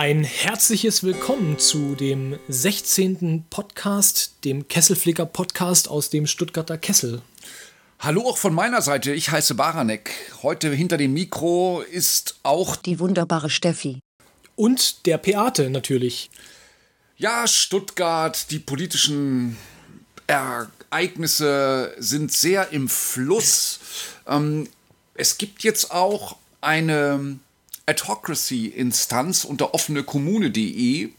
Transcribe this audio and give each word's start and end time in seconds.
Ein 0.00 0.24
herzliches 0.24 1.02
Willkommen 1.02 1.58
zu 1.58 1.94
dem 1.94 2.38
16. 2.48 3.44
Podcast, 3.50 4.32
dem 4.44 4.66
Kesselflicker 4.66 5.26
Podcast 5.26 5.88
aus 5.88 6.08
dem 6.08 6.26
Stuttgarter 6.26 6.78
Kessel. 6.78 7.20
Hallo 7.98 8.22
auch 8.22 8.38
von 8.38 8.54
meiner 8.54 8.80
Seite, 8.80 9.12
ich 9.12 9.30
heiße 9.30 9.56
Baranek. 9.56 10.10
Heute 10.42 10.72
hinter 10.72 10.96
dem 10.96 11.12
Mikro 11.12 11.82
ist 11.82 12.38
auch 12.44 12.76
die 12.76 12.98
wunderbare 12.98 13.50
Steffi. 13.50 13.98
Und 14.56 15.04
der 15.04 15.18
Peate 15.18 15.68
natürlich. 15.68 16.30
Ja, 17.18 17.46
Stuttgart, 17.46 18.50
die 18.50 18.58
politischen 18.58 19.58
Ereignisse 20.26 21.94
sind 21.98 22.32
sehr 22.32 22.70
im 22.70 22.88
Fluss. 22.88 23.80
Ähm, 24.26 24.66
es 25.12 25.36
gibt 25.36 25.62
jetzt 25.62 25.90
auch 25.90 26.38
eine 26.62 27.38
Adhocracy-Instanz 27.86 29.44
unter 29.44 29.74
offenekommune.de. 29.74 31.10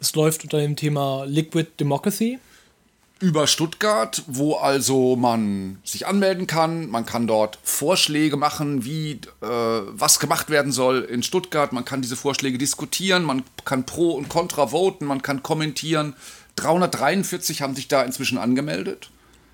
Es 0.00 0.14
läuft 0.14 0.44
unter 0.44 0.58
dem 0.58 0.76
Thema 0.76 1.24
Liquid 1.24 1.68
Democracy. 1.78 2.38
Über 3.18 3.46
Stuttgart, 3.46 4.22
wo 4.28 4.54
also 4.54 5.14
man 5.14 5.78
sich 5.84 6.06
anmelden 6.06 6.46
kann. 6.46 6.88
Man 6.88 7.04
kann 7.04 7.26
dort 7.26 7.58
Vorschläge 7.62 8.38
machen, 8.38 8.86
wie 8.86 9.20
äh, 9.42 9.46
was 9.46 10.20
gemacht 10.20 10.48
werden 10.48 10.72
soll 10.72 11.02
in 11.02 11.22
Stuttgart. 11.22 11.74
Man 11.74 11.84
kann 11.84 12.00
diese 12.00 12.16
Vorschläge 12.16 12.56
diskutieren. 12.56 13.24
Man 13.24 13.42
kann 13.66 13.84
pro 13.84 14.12
und 14.12 14.30
contra 14.30 14.72
voten. 14.72 15.04
Man 15.04 15.20
kann 15.20 15.42
kommentieren. 15.42 16.14
343 16.56 17.60
haben 17.60 17.74
sich 17.74 17.88
da 17.88 18.02
inzwischen 18.02 18.38
angemeldet. 18.38 19.10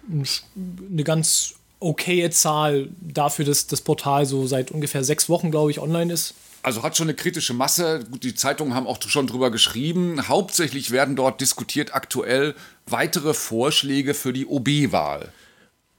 Eine 0.09 1.03
ganz 1.03 1.55
okaye 1.81 2.31
Zahl 2.31 2.89
dafür, 3.01 3.45
dass 3.45 3.67
das 3.67 3.81
Portal 3.81 4.27
so 4.27 4.47
seit 4.47 4.71
ungefähr 4.71 5.03
sechs 5.03 5.29
Wochen, 5.29 5.51
glaube 5.51 5.73
ich, 5.73 5.81
online 5.81 6.13
ist 6.13 6.35
also 6.67 6.83
hat 6.83 6.97
schon 6.97 7.07
eine 7.07 7.15
kritische 7.15 7.55
Masse. 7.55 8.05
Gut, 8.11 8.25
die 8.25 8.35
Zeitungen 8.35 8.75
haben 8.75 8.89
auch 8.89 9.01
schon 9.01 9.29
drüber 9.29 9.53
geschrieben. 9.53 10.27
Hauptsächlich 10.27 10.91
werden 10.91 11.15
dort 11.15 11.41
diskutiert 11.41 11.95
aktuell 11.95 12.57
weitere 12.87 13.35
Vorschläge 13.35 14.15
für 14.15 14.33
die 14.33 14.47
OB-Wahl. 14.47 15.31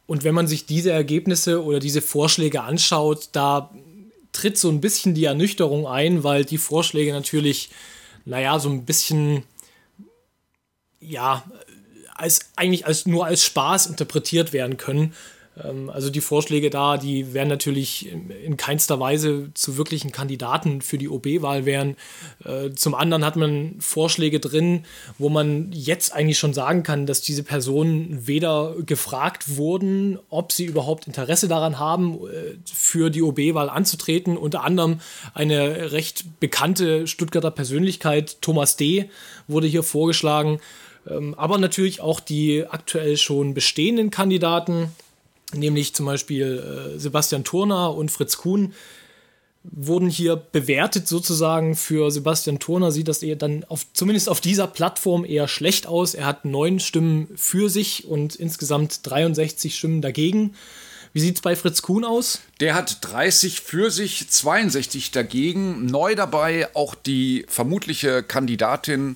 Und 0.08 0.26
wenn 0.26 0.36
man 0.36 0.46
sich 0.46 0.66
diese 0.66 0.92
Ergebnisse 0.92 1.64
oder 1.64 1.80
diese 1.80 2.02
Vorschläge 2.02 2.64
anschaut, 2.64 3.30
da 3.32 3.74
tritt 4.34 4.58
so 4.58 4.68
ein 4.68 4.82
bisschen 4.82 5.16
die 5.16 5.24
Ernüchterung 5.24 5.88
ein, 5.88 6.26
weil 6.26 6.44
die 6.44 6.58
Vorschläge 6.58 7.14
natürlich, 7.14 7.70
naja, 8.26 8.60
so 8.60 8.68
ein 8.68 8.84
bisschen, 8.84 9.44
ja, 11.00 11.46
als 12.14 12.42
eigentlich 12.58 12.86
als 12.86 13.06
nur 13.06 13.26
als 13.26 13.46
Spaß 13.46 13.86
interpretiert 13.88 14.52
werden 14.52 14.76
können. 14.76 15.14
Ähm, 15.64 15.90
also 15.90 16.10
die 16.10 16.22
Vorschläge 16.22 16.70
da, 16.70 16.98
die 16.98 17.34
werden 17.34 17.50
natürlich 17.50 18.12
in 18.12 18.58
keinster 18.58 19.00
Weise 19.00 19.50
zu 19.54 19.78
wirklichen 19.78 20.12
Kandidaten 20.12 20.82
für 20.82 20.98
die 20.98 21.10
OB-Wahl 21.10 21.66
wären. 21.66 21.96
Äh, 22.44 22.72
zum 22.72 22.96
anderen 22.96 23.26
hat 23.26 23.36
man 23.36 23.76
Vorschläge 23.80 24.40
drin, 24.40 24.86
wo 25.18 25.30
man 25.30 25.72
jetzt 25.72 26.14
eigentlich 26.14 26.40
schon 26.40 26.54
sagen 26.54 26.84
kann, 26.84 27.06
dass 27.06 27.22
diese 27.22 27.44
Personen 27.44 28.28
weder 28.28 28.76
gefragt 28.86 29.58
wurden, 29.58 30.20
ob 30.30 30.52
sie 30.52 30.66
überhaupt 30.66 31.08
Interesse 31.08 31.48
daran 31.48 31.80
haben, 31.80 32.16
äh, 32.16 32.58
für 32.66 33.10
die 33.10 33.22
OB-Wahl 33.22 33.70
anzutreten. 33.70 34.38
Unter 34.38 34.64
anderem 34.64 35.00
eine 35.34 35.92
recht 35.92 36.40
bekannte 36.40 37.08
Stuttgarter 37.08 37.52
Persönlichkeit, 37.52 38.42
Thomas 38.42 38.78
D., 38.78 39.10
wurde 39.48 39.68
hier 39.68 39.84
vorgeschlagen. 39.84 40.60
Ähm, 41.10 41.34
aber 41.36 41.58
natürlich 41.58 42.02
auch 42.02 42.20
die 42.20 42.66
aktuell 42.68 43.18
schon 43.18 43.54
bestehenden 43.54 44.12
Kandidaten 44.12 44.92
nämlich 45.54 45.96
zum 45.96 46.06
Beispiel 46.06 46.94
äh, 46.96 47.00
Sebastian 47.00 47.44
Turner 47.44 47.94
und 47.94 48.12
Fritz 48.12 48.38
Kuhn, 48.38 48.74
wurden 49.64 50.10
hier 50.10 50.36
bewertet 50.36 51.08
sozusagen. 51.08 51.76
Für 51.76 52.12
Sebastian 52.12 52.60
Turner 52.60 52.92
sieht 52.92 53.08
das 53.08 53.24
eher 53.24 53.36
dann 53.36 53.64
auf, 53.66 53.86
zumindest 53.94 54.30
auf 54.30 54.42
dieser 54.42 54.68
Plattform 54.68 55.26
eher 55.26 55.48
schlecht 55.48 55.88
aus. 55.88 56.14
Er 56.14 56.26
hat 56.26 56.46
neun 56.46 56.80
Stimmen 56.80 57.28
für 57.36 57.70
sich 57.70 58.08
und 58.08 58.36
insgesamt 58.36 59.00
63 59.04 59.76
Stimmen 59.76 60.02
dagegen. 60.02 60.56
Wie 61.14 61.20
sieht 61.20 61.38
es 61.38 61.42
bei 61.42 61.56
Fritz 61.56 61.82
Kuhn 61.82 62.06
aus? 62.06 62.42
Der 62.60 62.76
hat 62.76 63.00
30 63.02 63.62
für 63.62 63.92
sich, 63.92 64.30
62 64.30 65.12
dagegen. 65.12 65.86
Neu 65.86 66.16
dabei 66.16 66.74
auch 66.76 66.96
die 66.96 67.46
vermutliche 67.48 68.24
Kandidatin 68.24 69.16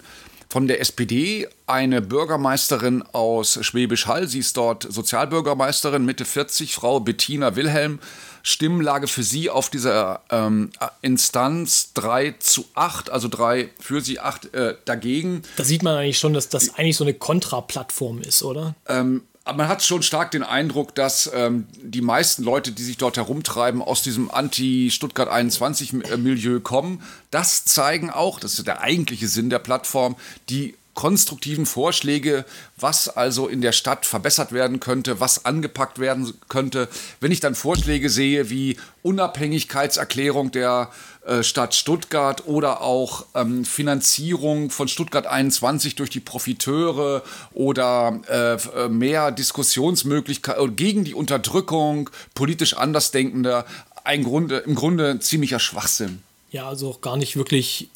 von 0.51 0.67
der 0.67 0.81
SPD 0.81 1.47
eine 1.66 2.01
Bürgermeisterin 2.01 3.03
aus 3.13 3.57
Schwäbisch 3.62 4.07
Hall. 4.07 4.28
Sie 4.28 4.39
ist 4.39 4.57
dort 4.57 4.84
Sozialbürgermeisterin, 4.84 6.03
Mitte 6.03 6.25
40, 6.25 6.73
Frau 6.73 7.00
Bettina 7.00 7.56
Wilhelm. 7.56 8.00
Stimmlage 8.44 9.07
für 9.07 9.23
sie 9.23 9.50
auf 9.50 9.69
dieser 9.69 10.23
ähm, 10.29 10.72
Instanz 11.01 11.94
3 11.94 12.35
zu 12.40 12.66
8, 12.73 13.09
also 13.11 13.29
3 13.29 13.69
für 13.79 14.01
sie, 14.01 14.19
8 14.19 14.53
äh, 14.53 14.75
dagegen. 14.84 15.44
Da 15.56 15.63
sieht 15.63 15.84
man 15.84 15.95
eigentlich 15.95 16.19
schon, 16.19 16.34
dass 16.34 16.50
das 16.50 16.75
eigentlich 16.75 16.97
so 16.97 17.06
eine 17.06 17.13
Kontraplattform 17.13 18.19
ist, 18.19 18.44
oder? 18.44 18.75
Ähm, 18.90 19.22
man 19.46 19.68
hat 19.68 19.84
schon 19.84 20.03
stark 20.03 20.31
den 20.31 20.44
Eindruck, 20.44 20.94
dass 20.96 21.29
ähm, 21.34 21.68
die 21.81 22.02
meisten 22.02 22.44
Leute, 22.44 22.72
die 22.72 22.84
sich 22.84 22.97
dort 22.97 23.18
herumtreiben, 23.18 23.81
aus 23.81 24.03
diesem 24.03 24.29
Anti-Stuttgart 24.29 25.29
21-Milieu 25.29 26.59
kommen. 26.59 27.02
Das 27.31 27.66
zeigen 27.66 28.09
auch, 28.09 28.40
das 28.40 28.57
ist 28.59 28.68
der 28.68 28.81
eigentliche 28.81 29.28
Sinn 29.28 29.50
der 29.50 29.59
Plattform, 29.59 30.16
die 30.50 30.75
konstruktiven 30.94 31.66
Vorschläge, 31.66 32.46
was 32.78 33.07
also 33.07 33.47
in 33.47 33.62
der 33.62 33.72
Stadt 33.72 34.06
verbessert 34.06 34.52
werden 34.52 34.79
könnte, 34.79 35.19
was 35.19 35.46
angepackt 35.46 36.00
werden 36.00 36.34
könnte. 36.50 36.90
Wenn 37.19 37.31
ich 37.31 37.40
dann 37.40 37.56
Vorschläge 37.56 38.09
sehe 38.09 38.50
wie 38.50 38.78
Unabhängigkeitserklärung 39.02 40.52
der 40.52 40.90
äh, 40.91 40.96
Stadt 41.41 41.75
Stuttgart 41.75 42.47
oder 42.47 42.81
auch 42.81 43.25
ähm, 43.35 43.63
Finanzierung 43.63 44.71
von 44.71 44.87
Stuttgart 44.87 45.27
21 45.27 45.95
durch 45.95 46.09
die 46.09 46.19
Profiteure 46.19 47.23
oder 47.53 48.19
äh, 48.27 48.89
mehr 48.89 49.31
Diskussionsmöglichkeiten 49.31 50.75
gegen 50.75 51.03
die 51.03 51.13
Unterdrückung 51.13 52.09
politisch 52.33 52.75
Andersdenkender, 52.75 53.65
ein 54.03 54.23
Grunde, 54.23 54.57
im 54.57 54.75
Grunde 54.75 55.19
ziemlicher 55.19 55.59
Schwachsinn. 55.59 56.23
Ja, 56.51 56.67
also 56.67 56.89
auch 56.89 57.01
gar 57.01 57.17
nicht 57.17 57.35
wirklich 57.35 57.89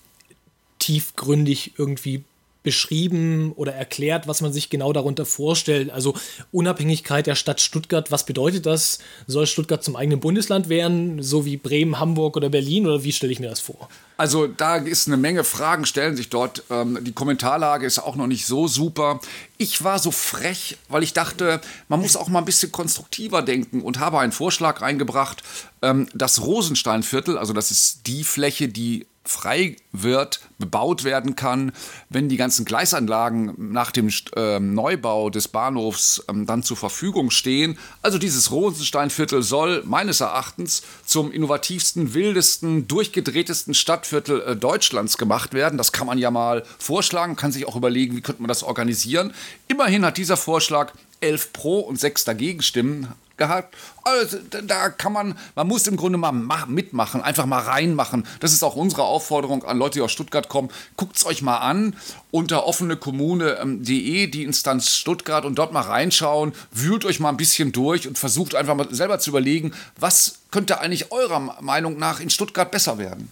tiefgründig 0.80 1.74
irgendwie 1.78 2.24
beschrieben 2.66 3.54
oder 3.54 3.74
erklärt, 3.74 4.28
was 4.28 4.42
man 4.42 4.52
sich 4.52 4.70
genau 4.70 4.92
darunter 4.92 5.26
vorstellt. 5.26 5.90
Also 5.90 6.16
Unabhängigkeit 6.52 7.28
der 7.28 7.36
Stadt 7.36 7.62
Stuttgart, 7.62 8.12
was 8.12 8.26
bedeutet 8.26 8.66
das? 8.66 9.00
Soll 9.28 9.48
Stuttgart 9.48 9.82
zum 9.82 9.96
eigenen 9.96 10.20
Bundesland 10.20 10.68
werden, 10.68 11.24
so 11.24 11.46
wie 11.46 11.56
Bremen, 11.56 12.00
Hamburg 12.00 12.36
oder 12.36 12.50
Berlin 12.50 12.86
oder 12.86 13.06
wie 13.06 13.14
stelle 13.14 13.32
ich 13.32 13.40
mir 13.40 13.50
das 13.50 13.62
vor? 13.62 13.88
Also 14.18 14.48
da 14.48 14.78
ist 14.78 15.08
eine 15.08 15.18
Menge 15.18 15.44
Fragen, 15.44 15.86
stellen 15.86 16.16
sich 16.16 16.30
dort. 16.30 16.64
Ähm, 16.70 17.00
die 17.02 17.12
Kommentarlage 17.12 17.86
ist 17.86 18.00
auch 18.00 18.16
noch 18.16 18.28
nicht 18.28 18.46
so 18.46 18.68
super. 18.68 19.20
Ich 19.58 19.84
war 19.84 20.00
so 20.00 20.12
frech, 20.12 20.78
weil 20.90 21.04
ich 21.04 21.14
dachte, 21.14 21.62
man 21.88 22.02
muss 22.02 22.16
auch 22.16 22.28
mal 22.28 22.40
ein 22.40 22.46
bisschen 22.46 22.72
konstruktiver 22.72 23.42
denken 23.42 23.82
und 23.82 24.00
habe 24.00 24.20
einen 24.20 24.32
Vorschlag 24.32 24.82
eingebracht, 24.82 25.44
ähm, 25.82 26.08
das 26.14 26.42
Rosensteinviertel, 26.42 27.38
also 27.38 27.54
das 27.54 27.72
ist 27.72 28.08
die 28.08 28.24
Fläche, 28.24 28.68
die 28.68 29.06
frei 29.26 29.76
wird, 29.92 30.40
bebaut 30.60 31.04
werden 31.04 31.36
kann, 31.36 31.72
wenn 32.10 32.30
die 32.30 32.38
ganzen 32.38 32.66
Gleisanlagen 32.66 33.54
nach 33.58 33.92
dem 33.92 34.10
äh, 34.36 34.60
Neubau 34.60 35.30
des 35.30 35.48
Bahnhofs 35.48 36.24
ähm, 36.30 36.46
dann 36.46 36.64
zur 36.64 36.78
Verfügung 36.78 37.32
stehen. 37.32 37.78
Also 38.02 38.18
dieses 38.18 38.52
Rosensteinviertel 38.52 39.44
soll 39.44 39.84
meines 39.86 40.22
Erachtens 40.22 40.84
zum 41.06 41.32
innovativsten, 41.32 42.14
wildesten, 42.14 42.88
durchgedrehtesten 42.88 43.74
Stadtviertel 43.74 44.42
äh, 44.42 44.56
Deutschlands 44.56 45.18
gemacht 45.18 45.54
werden. 45.54 45.78
Das 45.78 45.92
kann 45.92 46.08
man 46.08 46.18
ja 46.18 46.32
mal 46.32 46.64
vorschlagen, 46.78 47.36
kann 47.36 47.52
sich 47.52 47.68
auch 47.68 47.76
überlegen, 47.76 48.16
wie 48.16 48.22
könnte 48.22 48.42
man 48.42 48.50
das 48.50 48.64
organisieren. 48.64 49.34
Immerhin 49.68 50.06
hat 50.06 50.18
dieser 50.18 50.38
Vorschlag 50.38 50.94
elf 51.20 51.52
Pro 51.54 51.80
und 51.80 52.00
sechs 52.00 52.24
dagegen 52.24 52.62
Stimmen 52.62 53.14
gehabt. 53.38 53.76
Also, 54.04 54.38
da 54.50 54.90
kann 54.90 55.14
man, 55.14 55.38
man 55.56 55.68
muss 55.68 55.88
im 55.88 55.98
Grunde 55.98 56.18
mal 56.18 56.32
mitmachen, 56.68 57.22
einfach 57.22 57.46
mal 57.46 57.62
reinmachen. 57.62 58.26
Das 58.40 58.54
ist 58.54 58.64
auch 58.64 58.76
unsere 58.76 59.04
Aufforderung 59.04 59.64
an 59.64 59.78
Leute, 59.78 59.96
die 59.96 60.02
aus 60.02 60.12
Stuttgart 60.12 60.50
kommen. 60.50 60.70
Guckt 60.98 61.18
es 61.18 61.26
euch 61.26 61.42
mal 61.42 61.58
an 61.58 61.96
unter 62.32 62.66
offenekommune.de, 62.66 64.28
die 64.28 64.44
Instanz 64.44 64.96
Stuttgart 64.96 65.46
und 65.46 65.56
dort 65.56 65.74
mal 65.74 65.82
reinschauen. 65.82 66.54
Wühlt 66.72 67.06
euch 67.06 67.20
mal 67.20 67.30
ein 67.30 67.38
bisschen 67.38 67.72
durch 67.72 68.08
und 68.08 68.18
versucht 68.18 68.56
einfach 68.56 68.76
mal 68.76 68.94
selber 68.94 69.20
zu 69.20 69.30
überlegen, 69.30 69.74
was 69.98 70.40
könnte 70.52 70.80
eigentlich 70.80 71.12
eurer 71.12 71.40
Meinung 71.62 71.98
nach 71.98 72.20
in 72.20 72.30
Stuttgart 72.30 72.72
besser 72.72 72.98
werden. 72.98 73.32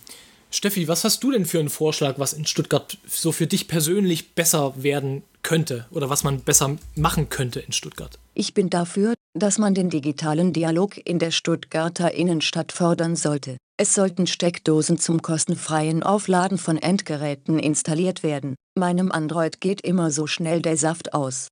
Steffi, 0.51 0.87
was 0.87 1.03
hast 1.03 1.23
du 1.23 1.31
denn 1.31 1.45
für 1.45 1.59
einen 1.59 1.69
Vorschlag, 1.69 2.19
was 2.19 2.33
in 2.33 2.45
Stuttgart 2.45 2.97
so 3.07 3.31
für 3.31 3.47
dich 3.47 3.67
persönlich 3.67 4.35
besser 4.35 4.73
werden 4.75 5.23
könnte 5.43 5.85
oder 5.91 6.09
was 6.09 6.23
man 6.23 6.39
besser 6.39 6.77
machen 6.95 7.29
könnte 7.29 7.59
in 7.59 7.73
Stuttgart? 7.73 8.17
Ich 8.33 8.53
bin 8.53 8.69
dafür, 8.69 9.13
dass 9.33 9.57
man 9.57 9.73
den 9.73 9.89
digitalen 9.89 10.53
Dialog 10.53 10.97
in 11.05 11.19
der 11.19 11.31
Stuttgarter 11.31 12.13
Innenstadt 12.13 12.71
fördern 12.71 13.15
sollte. 13.15 13.57
Es 13.77 13.95
sollten 13.95 14.27
Steckdosen 14.27 14.97
zum 14.99 15.21
kostenfreien 15.21 16.03
Aufladen 16.03 16.57
von 16.57 16.77
Endgeräten 16.77 17.59
installiert 17.59 18.23
werden. 18.23 18.55
Meinem 18.75 19.11
Android 19.11 19.61
geht 19.61 19.81
immer 19.81 20.11
so 20.11 20.27
schnell 20.27 20.61
der 20.61 20.77
Saft 20.77 21.13
aus. 21.13 21.47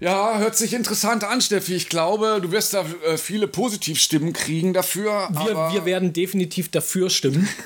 Ja, 0.00 0.38
hört 0.38 0.56
sich 0.56 0.74
interessant 0.74 1.24
an, 1.24 1.40
Steffi. 1.40 1.74
Ich 1.74 1.88
glaube, 1.88 2.40
du 2.42 2.50
wirst 2.50 2.74
da 2.74 2.84
äh, 3.06 3.16
viele 3.16 3.48
Positivstimmen 3.48 4.32
kriegen 4.32 4.72
dafür. 4.72 5.28
Wir, 5.30 5.72
wir 5.72 5.84
werden 5.84 6.12
definitiv 6.12 6.70
dafür 6.70 7.10
stimmen. 7.10 7.48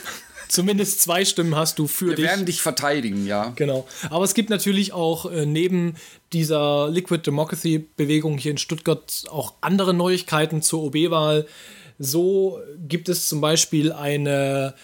zumindest 0.48 1.00
zwei 1.00 1.24
Stimmen 1.24 1.54
hast 1.54 1.78
du 1.78 1.86
für 1.86 2.08
Wir 2.08 2.16
dich. 2.16 2.24
werden 2.24 2.46
dich 2.46 2.62
verteidigen, 2.62 3.26
ja. 3.26 3.52
Genau. 3.56 3.86
Aber 4.10 4.24
es 4.24 4.34
gibt 4.34 4.50
natürlich 4.50 4.92
auch 4.92 5.30
äh, 5.30 5.46
neben 5.46 5.94
dieser 6.32 6.88
Liquid 6.90 7.22
Democracy 7.26 7.86
Bewegung 7.96 8.38
hier 8.38 8.50
in 8.50 8.58
Stuttgart 8.58 9.24
auch 9.30 9.54
andere 9.60 9.94
Neuigkeiten 9.94 10.62
zur 10.62 10.84
OB-Wahl. 10.84 11.46
So 11.98 12.60
gibt 12.86 13.08
es 13.08 13.28
zum 13.28 13.40
Beispiel 13.40 13.92
eine 13.92 14.74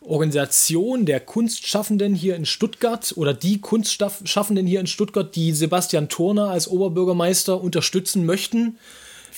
Organisation 0.00 1.06
der 1.06 1.20
Kunstschaffenden 1.20 2.14
hier 2.14 2.36
in 2.36 2.46
Stuttgart 2.46 3.12
oder 3.16 3.32
die 3.32 3.60
Kunstschaffenden 3.60 4.66
hier 4.66 4.80
in 4.80 4.86
Stuttgart, 4.86 5.34
die 5.34 5.52
Sebastian 5.52 6.08
Turner 6.08 6.50
als 6.50 6.68
Oberbürgermeister 6.68 7.60
unterstützen 7.60 8.26
möchten. 8.26 8.78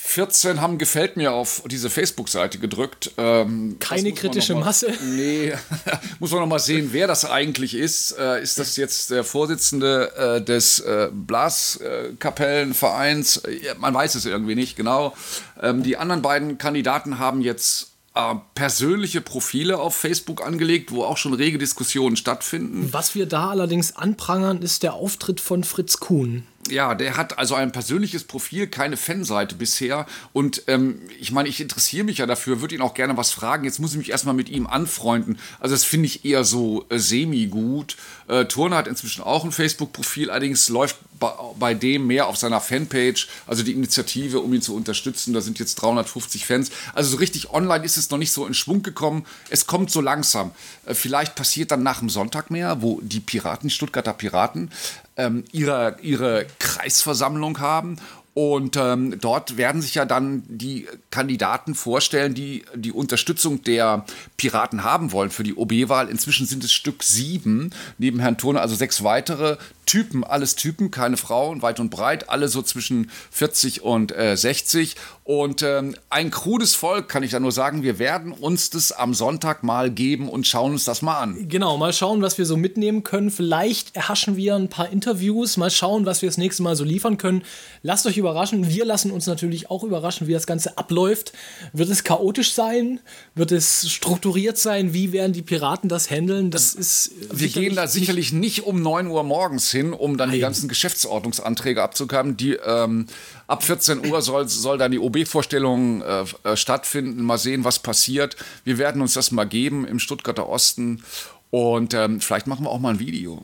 14 0.07 0.61
haben 0.61 0.77
gefällt 0.77 1.17
mir 1.17 1.33
auf 1.33 1.63
diese 1.67 1.89
Facebook-Seite 1.89 2.59
gedrückt. 2.59 3.11
Ähm, 3.17 3.75
Keine 3.79 4.13
kritische 4.13 4.53
mal, 4.53 4.61
Masse. 4.61 4.93
Nee, 5.03 5.51
muss 6.19 6.31
man 6.31 6.39
noch 6.39 6.47
mal 6.47 6.59
sehen, 6.59 6.93
wer 6.93 7.07
das 7.07 7.25
eigentlich 7.25 7.73
ist. 7.75 8.17
Äh, 8.17 8.41
ist 8.41 8.57
das 8.57 8.77
jetzt 8.77 9.11
der 9.11 9.25
Vorsitzende 9.25 10.13
äh, 10.15 10.41
des 10.41 10.79
äh, 10.79 11.09
Blaskapellenvereins? 11.11 13.41
man 13.79 13.93
weiß 13.93 14.15
es 14.15 14.25
irgendwie 14.25 14.55
nicht 14.55 14.77
genau. 14.77 15.13
Ähm, 15.61 15.83
die 15.83 15.97
anderen 15.97 16.21
beiden 16.21 16.57
Kandidaten 16.57 17.19
haben 17.19 17.41
jetzt 17.41 17.91
äh, 18.15 18.35
persönliche 18.55 19.19
Profile 19.19 19.77
auf 19.77 19.93
Facebook 19.93 20.41
angelegt, 20.45 20.93
wo 20.93 21.03
auch 21.03 21.17
schon 21.17 21.33
rege 21.33 21.57
Diskussionen 21.57 22.15
stattfinden. 22.15 22.87
Was 22.93 23.13
wir 23.13 23.25
da 23.25 23.49
allerdings 23.49 23.97
anprangern, 23.97 24.61
ist 24.61 24.83
der 24.83 24.93
Auftritt 24.93 25.41
von 25.41 25.65
Fritz 25.65 25.97
Kuhn 25.97 26.47
ja, 26.69 26.95
der 26.95 27.17
hat 27.17 27.37
also 27.37 27.55
ein 27.55 27.71
persönliches 27.71 28.23
Profil, 28.23 28.67
keine 28.67 28.97
Fanseite 28.97 29.55
bisher. 29.55 30.05
Und 30.33 30.63
ähm, 30.67 31.01
ich 31.19 31.31
meine, 31.31 31.49
ich 31.49 31.61
interessiere 31.61 32.03
mich 32.03 32.19
ja 32.19 32.25
dafür, 32.25 32.61
würde 32.61 32.75
ihn 32.75 32.81
auch 32.81 32.93
gerne 32.93 33.17
was 33.17 33.31
fragen. 33.31 33.65
Jetzt 33.65 33.79
muss 33.79 33.91
ich 33.91 33.97
mich 33.97 34.11
erstmal 34.11 34.35
mit 34.35 34.49
ihm 34.49 34.67
anfreunden. 34.67 35.39
Also 35.59 35.75
das 35.75 35.83
finde 35.83 36.07
ich 36.07 36.25
eher 36.25 36.43
so 36.43 36.85
äh, 36.89 36.99
semi-gut. 36.99 37.97
Äh, 38.27 38.45
Turner 38.45 38.77
hat 38.77 38.87
inzwischen 38.87 39.23
auch 39.23 39.45
ein 39.45 39.51
Facebook-Profil, 39.51 40.29
allerdings 40.29 40.69
läuft 40.69 40.97
bei, 41.19 41.31
bei, 41.57 41.73
dem 41.73 42.07
mehr 42.07 42.27
auf 42.27 42.37
seiner 42.37 42.61
Fanpage, 42.61 43.27
also 43.47 43.63
die 43.63 43.71
Initiative, 43.71 44.39
um 44.39 44.53
ihn 44.53 44.61
zu 44.61 44.75
unterstützen. 44.75 45.33
Da 45.33 45.41
sind 45.41 45.59
jetzt 45.59 45.75
350 45.75 46.45
Fans. 46.45 46.71
Also 46.93 47.11
so 47.11 47.17
richtig 47.17 47.51
online 47.51 47.83
ist 47.85 47.97
es 47.97 48.09
noch 48.09 48.17
nicht 48.17 48.31
so 48.31 48.45
in 48.45 48.53
Schwung 48.53 48.83
gekommen. 48.83 49.25
Es 49.49 49.67
kommt 49.67 49.91
so 49.91 50.01
langsam. 50.01 50.51
Äh, 50.85 50.93
vielleicht 50.93 51.35
passiert 51.35 51.71
dann 51.71 51.83
nach 51.83 51.99
dem 51.99 52.09
Sonntag 52.09 52.51
mehr, 52.51 52.81
wo 52.81 52.99
die 53.01 53.19
Piraten, 53.19 53.69
Stuttgarter 53.69 54.13
Piraten, 54.13 54.71
ähm, 55.17 55.43
ihre, 55.51 55.97
ihre 56.01 56.45
Kreisversammlung 56.59 57.59
haben 57.59 57.97
und 58.37 58.77
ähm, 58.77 59.19
dort 59.19 59.57
werden 59.57 59.81
sich 59.81 59.95
ja 59.95 60.05
dann 60.05 60.43
die 60.47 60.87
Kandidaten 61.09 61.73
vorstellen, 61.73 62.35
die 62.35 62.65
die 62.75 62.91
Unterstützung 62.91 63.63
der 63.63 64.05
Piraten 64.37 64.83
haben 64.83 65.11
wollen 65.11 65.31
für 65.31 65.41
die 65.41 65.55
OB-Wahl. 65.55 66.07
Inzwischen 66.07 66.45
sind 66.45 66.63
es 66.63 66.71
Stück 66.71 67.01
sieben, 67.01 67.71
neben 67.97 68.19
Herrn 68.19 68.37
Turner, 68.37 68.61
also 68.61 68.75
sechs 68.75 69.03
weitere 69.03 69.57
Typen, 69.87 70.23
alles 70.23 70.55
Typen, 70.55 70.91
keine 70.91 71.17
Frauen, 71.17 71.63
weit 71.63 71.79
und 71.79 71.89
breit, 71.89 72.29
alle 72.29 72.47
so 72.47 72.61
zwischen 72.61 73.09
40 73.31 73.81
und 73.81 74.15
äh, 74.15 74.37
60. 74.37 74.97
Und 75.27 75.61
ähm, 75.61 75.93
ein 76.09 76.31
krudes 76.31 76.73
Volk, 76.73 77.09
kann 77.09 77.21
ich 77.21 77.31
da 77.31 77.41
nur 77.41 77.51
sagen, 77.51 77.83
wir 77.83 77.99
werden 77.99 78.31
uns 78.31 78.69
das 78.69 78.93
am 78.93 79.13
Sonntag 79.13 79.61
mal 79.61 79.91
geben 79.91 80.29
und 80.29 80.47
schauen 80.47 80.71
uns 80.71 80.85
das 80.85 81.01
mal 81.01 81.19
an. 81.19 81.49
Genau, 81.49 81.75
mal 81.75 81.91
schauen, 81.91 82.21
was 82.21 82.37
wir 82.37 82.45
so 82.45 82.55
mitnehmen 82.55 83.03
können. 83.03 83.29
Vielleicht 83.29 83.93
erhaschen 83.93 84.37
wir 84.37 84.55
ein 84.55 84.69
paar 84.69 84.89
Interviews, 84.89 85.57
mal 85.57 85.69
schauen, 85.69 86.05
was 86.05 86.21
wir 86.21 86.29
das 86.29 86.37
nächste 86.37 86.63
Mal 86.63 86.77
so 86.77 86.85
liefern 86.85 87.17
können. 87.17 87.43
Lasst 87.83 88.05
euch 88.05 88.15
überraschen. 88.15 88.69
Wir 88.69 88.85
lassen 88.85 89.11
uns 89.11 89.27
natürlich 89.27 89.69
auch 89.69 89.83
überraschen, 89.83 90.27
wie 90.27 90.31
das 90.31 90.47
Ganze 90.47 90.77
abläuft. 90.77 91.33
Wird 91.73 91.89
es 91.89 92.05
chaotisch 92.05 92.53
sein? 92.53 93.01
Wird 93.35 93.51
es 93.51 93.91
strukturiert 93.91 94.57
sein? 94.57 94.93
Wie 94.93 95.11
werden 95.11 95.33
die 95.33 95.41
Piraten 95.41 95.89
das 95.89 96.09
handeln? 96.09 96.51
Das 96.51 96.73
ist. 96.73 97.11
Wir 97.33 97.49
gehen 97.49 97.75
da 97.75 97.87
sicherlich 97.87 98.31
nicht 98.31 98.65
um 98.65 98.81
9 98.81 99.07
Uhr 99.07 99.23
morgens 99.23 99.69
hin, 99.71 99.91
um 99.91 100.15
dann 100.15 100.29
Nein. 100.29 100.35
die 100.35 100.41
ganzen 100.41 100.69
Geschäftsordnungsanträge 100.69 101.83
abzugeben. 101.83 102.37
Die, 102.37 102.53
ähm, 102.53 103.07
ab 103.47 103.63
14 103.63 104.05
Uhr 104.05 104.21
soll, 104.21 104.47
soll 104.47 104.77
dann 104.77 104.91
die 104.91 104.99
OB-Vorstellung 104.99 106.01
äh, 106.01 106.25
äh, 106.43 106.55
stattfinden. 106.55 107.23
Mal 107.23 107.37
sehen, 107.37 107.63
was 107.63 107.79
passiert. 107.79 108.35
Wir 108.63 108.77
werden 108.77 109.01
uns 109.01 109.13
das 109.13 109.31
mal 109.31 109.45
geben 109.45 109.87
im 109.87 109.99
Stuttgarter 109.99 110.47
Osten. 110.47 111.03
Und 111.49 111.93
ähm, 111.93 112.19
vielleicht 112.19 112.47
machen 112.47 112.65
wir 112.65 112.69
auch 112.69 112.79
mal 112.79 112.93
ein 112.93 112.99
Video. 112.99 113.41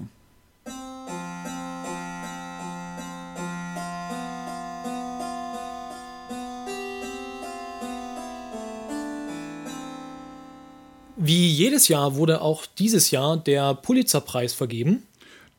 Wie 11.16 11.48
jedes 11.48 11.88
Jahr 11.88 12.16
wurde 12.16 12.42
auch 12.42 12.66
dieses 12.66 13.10
Jahr 13.12 13.38
der 13.38 13.76
Pulitzerpreis 13.76 14.54
vergeben. 14.54 15.08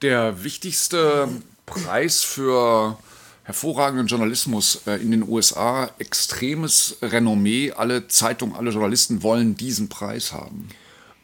Der 0.02 0.44
wichtigste 0.44 1.28
Preis 1.64 2.22
für 2.22 2.98
hervorragenden 3.44 4.06
Journalismus 4.06 4.82
äh, 4.86 5.00
in 5.00 5.10
den 5.10 5.28
USA, 5.28 5.90
extremes 5.98 6.96
Renommee. 7.00 7.72
Alle 7.72 8.08
Zeitungen, 8.08 8.56
alle 8.56 8.70
Journalisten 8.70 9.22
wollen 9.22 9.54
diesen 9.54 9.88
Preis 9.88 10.32
haben. 10.32 10.68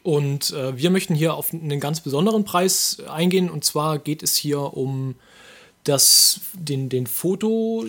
Und 0.02 0.52
äh, 0.52 0.76
wir 0.76 0.90
möchten 0.90 1.14
hier 1.14 1.34
auf 1.34 1.52
einen 1.52 1.81
ganz 1.81 2.00
besonderen 2.00 2.44
Preis 2.44 2.99
eingehen. 3.08 3.50
Und 3.50 3.64
zwar 3.64 3.99
geht 3.99 4.22
es 4.22 4.37
hier 4.37 4.61
um 4.61 5.14
das, 5.84 6.40
den, 6.55 6.88
den 6.88 7.06
Foto. 7.06 7.87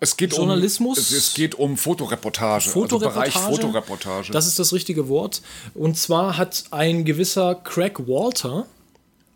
Es 0.00 0.16
geht 0.16 0.36
Journalismus. 0.36 0.98
Um, 0.98 1.02
es, 1.02 1.12
es, 1.12 1.34
geht 1.34 1.54
um 1.56 1.76
Fotoreportage, 1.76 2.68
Fotoreportage, 2.68 3.20
also 3.20 3.38
Bereich 3.38 3.56
Fotoreportage. 3.56 4.32
Das 4.32 4.46
ist 4.46 4.58
das 4.58 4.72
richtige 4.72 5.08
Wort. 5.08 5.42
Und 5.74 5.96
zwar 5.96 6.36
hat 6.36 6.64
ein 6.70 7.04
gewisser 7.04 7.56
Craig 7.56 8.08
Walter 8.08 8.66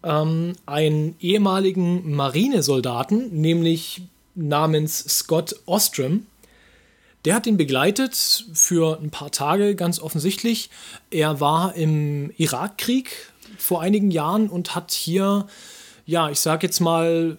ähm, 0.04 0.54
einen 0.66 1.16
ehemaligen 1.20 2.14
Marinesoldaten, 2.14 3.40
nämlich 3.40 4.02
namens 4.34 4.98
Scott 5.18 5.56
Ostrom. 5.66 6.26
Der 7.24 7.34
hat 7.34 7.46
ihn 7.46 7.56
begleitet 7.56 8.46
für 8.52 8.98
ein 9.00 9.10
paar 9.10 9.30
Tage, 9.30 9.76
ganz 9.76 10.00
offensichtlich. 10.00 10.70
Er 11.10 11.40
war 11.40 11.74
im 11.76 12.32
Irakkrieg 12.36 13.10
vor 13.58 13.80
einigen 13.80 14.10
Jahren 14.10 14.48
und 14.48 14.74
hat 14.74 14.90
hier, 14.90 15.46
ja, 16.04 16.30
ich 16.30 16.40
sag 16.40 16.62
jetzt 16.62 16.80
mal, 16.80 17.38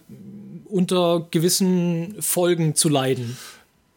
unter 0.64 1.26
gewissen 1.30 2.16
Folgen 2.20 2.74
zu 2.74 2.88
leiden. 2.88 3.36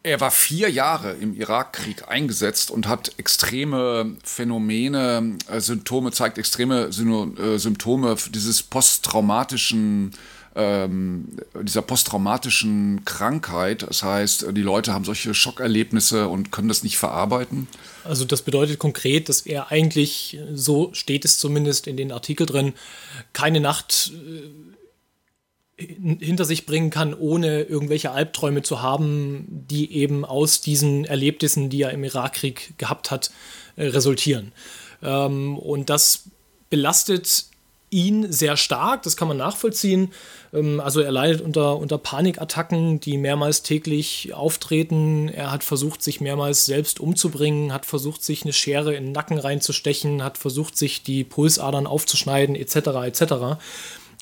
Er 0.02 0.20
war 0.20 0.30
vier 0.30 0.70
Jahre 0.70 1.14
im 1.14 1.34
Irakkrieg 1.34 2.08
eingesetzt 2.08 2.70
und 2.70 2.86
hat 2.86 3.12
extreme 3.16 4.16
Phänomene, 4.22 5.36
äh, 5.50 5.60
Symptome, 5.60 6.12
zeigt 6.12 6.38
extreme 6.38 6.84
äh, 6.84 7.58
Symptome 7.58 8.16
dieses 8.30 8.62
posttraumatischen 8.62 10.12
ähm, 10.54 11.36
dieser 11.62 11.82
posttraumatischen 11.82 13.04
Krankheit. 13.04 13.82
Das 13.82 14.02
heißt, 14.02 14.46
die 14.52 14.62
Leute 14.62 14.92
haben 14.92 15.04
solche 15.04 15.34
Schockerlebnisse 15.34 16.28
und 16.28 16.50
können 16.50 16.68
das 16.68 16.82
nicht 16.82 16.98
verarbeiten. 16.98 17.68
Also 18.04 18.24
das 18.24 18.42
bedeutet 18.42 18.78
konkret, 18.78 19.28
dass 19.28 19.42
er 19.42 19.70
eigentlich, 19.70 20.38
so 20.52 20.90
steht 20.92 21.24
es 21.24 21.38
zumindest 21.38 21.86
in 21.86 21.96
den 21.96 22.12
Artikel 22.12 22.46
drin, 22.46 22.74
keine 23.32 23.60
Nacht 23.60 24.12
äh, 24.14 24.48
hinter 25.78 26.44
sich 26.44 26.66
bringen 26.66 26.90
kann, 26.90 27.14
ohne 27.14 27.62
irgendwelche 27.62 28.10
Albträume 28.10 28.62
zu 28.62 28.82
haben, 28.82 29.46
die 29.48 29.92
eben 29.92 30.24
aus 30.24 30.60
diesen 30.60 31.04
Erlebnissen, 31.04 31.70
die 31.70 31.82
er 31.82 31.92
im 31.92 32.02
Irakkrieg 32.02 32.76
gehabt 32.78 33.10
hat, 33.12 33.30
äh, 33.76 33.86
resultieren. 33.86 34.52
Ähm, 35.02 35.56
und 35.56 35.88
das 35.88 36.24
belastet 36.68 37.46
ihn 37.90 38.30
sehr 38.30 38.56
stark, 38.56 39.02
das 39.02 39.16
kann 39.16 39.28
man 39.28 39.36
nachvollziehen. 39.36 40.12
Ähm, 40.52 40.80
also 40.80 41.00
er 41.00 41.12
leidet 41.12 41.40
unter, 41.40 41.76
unter 41.76 41.98
Panikattacken, 41.98 43.00
die 43.00 43.16
mehrmals 43.16 43.62
täglich 43.62 44.34
auftreten. 44.34 45.28
Er 45.28 45.50
hat 45.50 45.64
versucht, 45.64 46.02
sich 46.02 46.20
mehrmals 46.20 46.66
selbst 46.66 47.00
umzubringen, 47.00 47.72
hat 47.72 47.86
versucht, 47.86 48.22
sich 48.22 48.42
eine 48.42 48.52
Schere 48.52 48.94
in 48.94 49.06
den 49.06 49.12
Nacken 49.12 49.38
reinzustechen, 49.38 50.22
hat 50.22 50.38
versucht, 50.38 50.76
sich 50.76 51.02
die 51.02 51.24
Pulsadern 51.24 51.86
aufzuschneiden, 51.86 52.56
etc. 52.56 52.76
etc. 53.04 53.34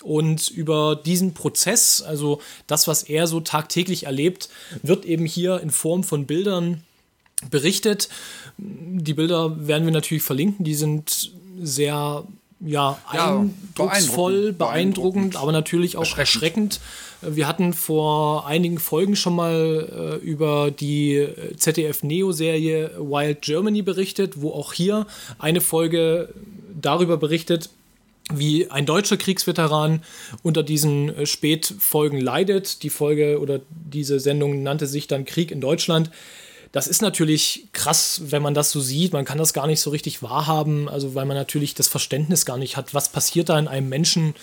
Und 0.02 0.48
über 0.48 0.94
diesen 0.94 1.34
Prozess, 1.34 2.02
also 2.02 2.40
das, 2.66 2.86
was 2.86 3.02
er 3.02 3.26
so 3.26 3.40
tagtäglich 3.40 4.04
erlebt, 4.04 4.48
wird 4.82 5.04
eben 5.04 5.26
hier 5.26 5.60
in 5.60 5.70
Form 5.70 6.04
von 6.04 6.26
Bildern 6.26 6.84
berichtet. 7.50 8.08
Die 8.58 9.14
Bilder 9.14 9.66
werden 9.66 9.84
wir 9.84 9.92
natürlich 9.92 10.22
verlinken, 10.22 10.64
die 10.64 10.74
sind 10.74 11.32
sehr 11.60 12.24
ja, 12.60 12.98
eindrucksvoll, 13.06 14.52
beeindruckend, 14.52 14.58
beeindruckend, 14.58 15.36
aber 15.36 15.52
natürlich 15.52 15.96
auch 15.96 16.00
erschreckend. 16.00 16.80
erschreckend. 16.80 16.80
Wir 17.22 17.46
hatten 17.46 17.72
vor 17.72 18.46
einigen 18.46 18.78
Folgen 18.78 19.16
schon 19.16 19.34
mal 19.34 20.20
äh, 20.22 20.24
über 20.24 20.70
die 20.70 21.26
ZDF-Neo-Serie 21.56 22.92
Wild 22.98 23.42
Germany 23.42 23.82
berichtet, 23.82 24.40
wo 24.40 24.50
auch 24.50 24.72
hier 24.72 25.06
eine 25.38 25.60
Folge 25.60 26.28
darüber 26.80 27.16
berichtet, 27.16 27.70
wie 28.32 28.70
ein 28.70 28.86
deutscher 28.86 29.16
Kriegsveteran 29.16 30.02
unter 30.42 30.62
diesen 30.62 31.14
äh, 31.14 31.26
Spätfolgen 31.26 32.20
leidet. 32.20 32.82
Die 32.82 32.90
Folge 32.90 33.40
oder 33.40 33.60
diese 33.70 34.18
Sendung 34.18 34.62
nannte 34.62 34.86
sich 34.86 35.06
dann 35.06 35.24
Krieg 35.24 35.50
in 35.50 35.60
Deutschland. 35.60 36.10
Das 36.76 36.88
ist 36.88 37.00
natürlich 37.00 37.68
krass, 37.72 38.20
wenn 38.26 38.42
man 38.42 38.52
das 38.52 38.70
so 38.70 38.80
sieht. 38.80 39.14
Man 39.14 39.24
kann 39.24 39.38
das 39.38 39.54
gar 39.54 39.66
nicht 39.66 39.80
so 39.80 39.88
richtig 39.88 40.22
wahrhaben, 40.22 40.90
also 40.90 41.14
weil 41.14 41.24
man 41.24 41.34
natürlich 41.34 41.74
das 41.74 41.88
Verständnis 41.88 42.44
gar 42.44 42.58
nicht 42.58 42.76
hat, 42.76 42.92
was 42.92 43.08
passiert 43.08 43.48
da 43.48 43.58
in 43.58 43.66
einem 43.66 43.88
Menschen. 43.88 44.34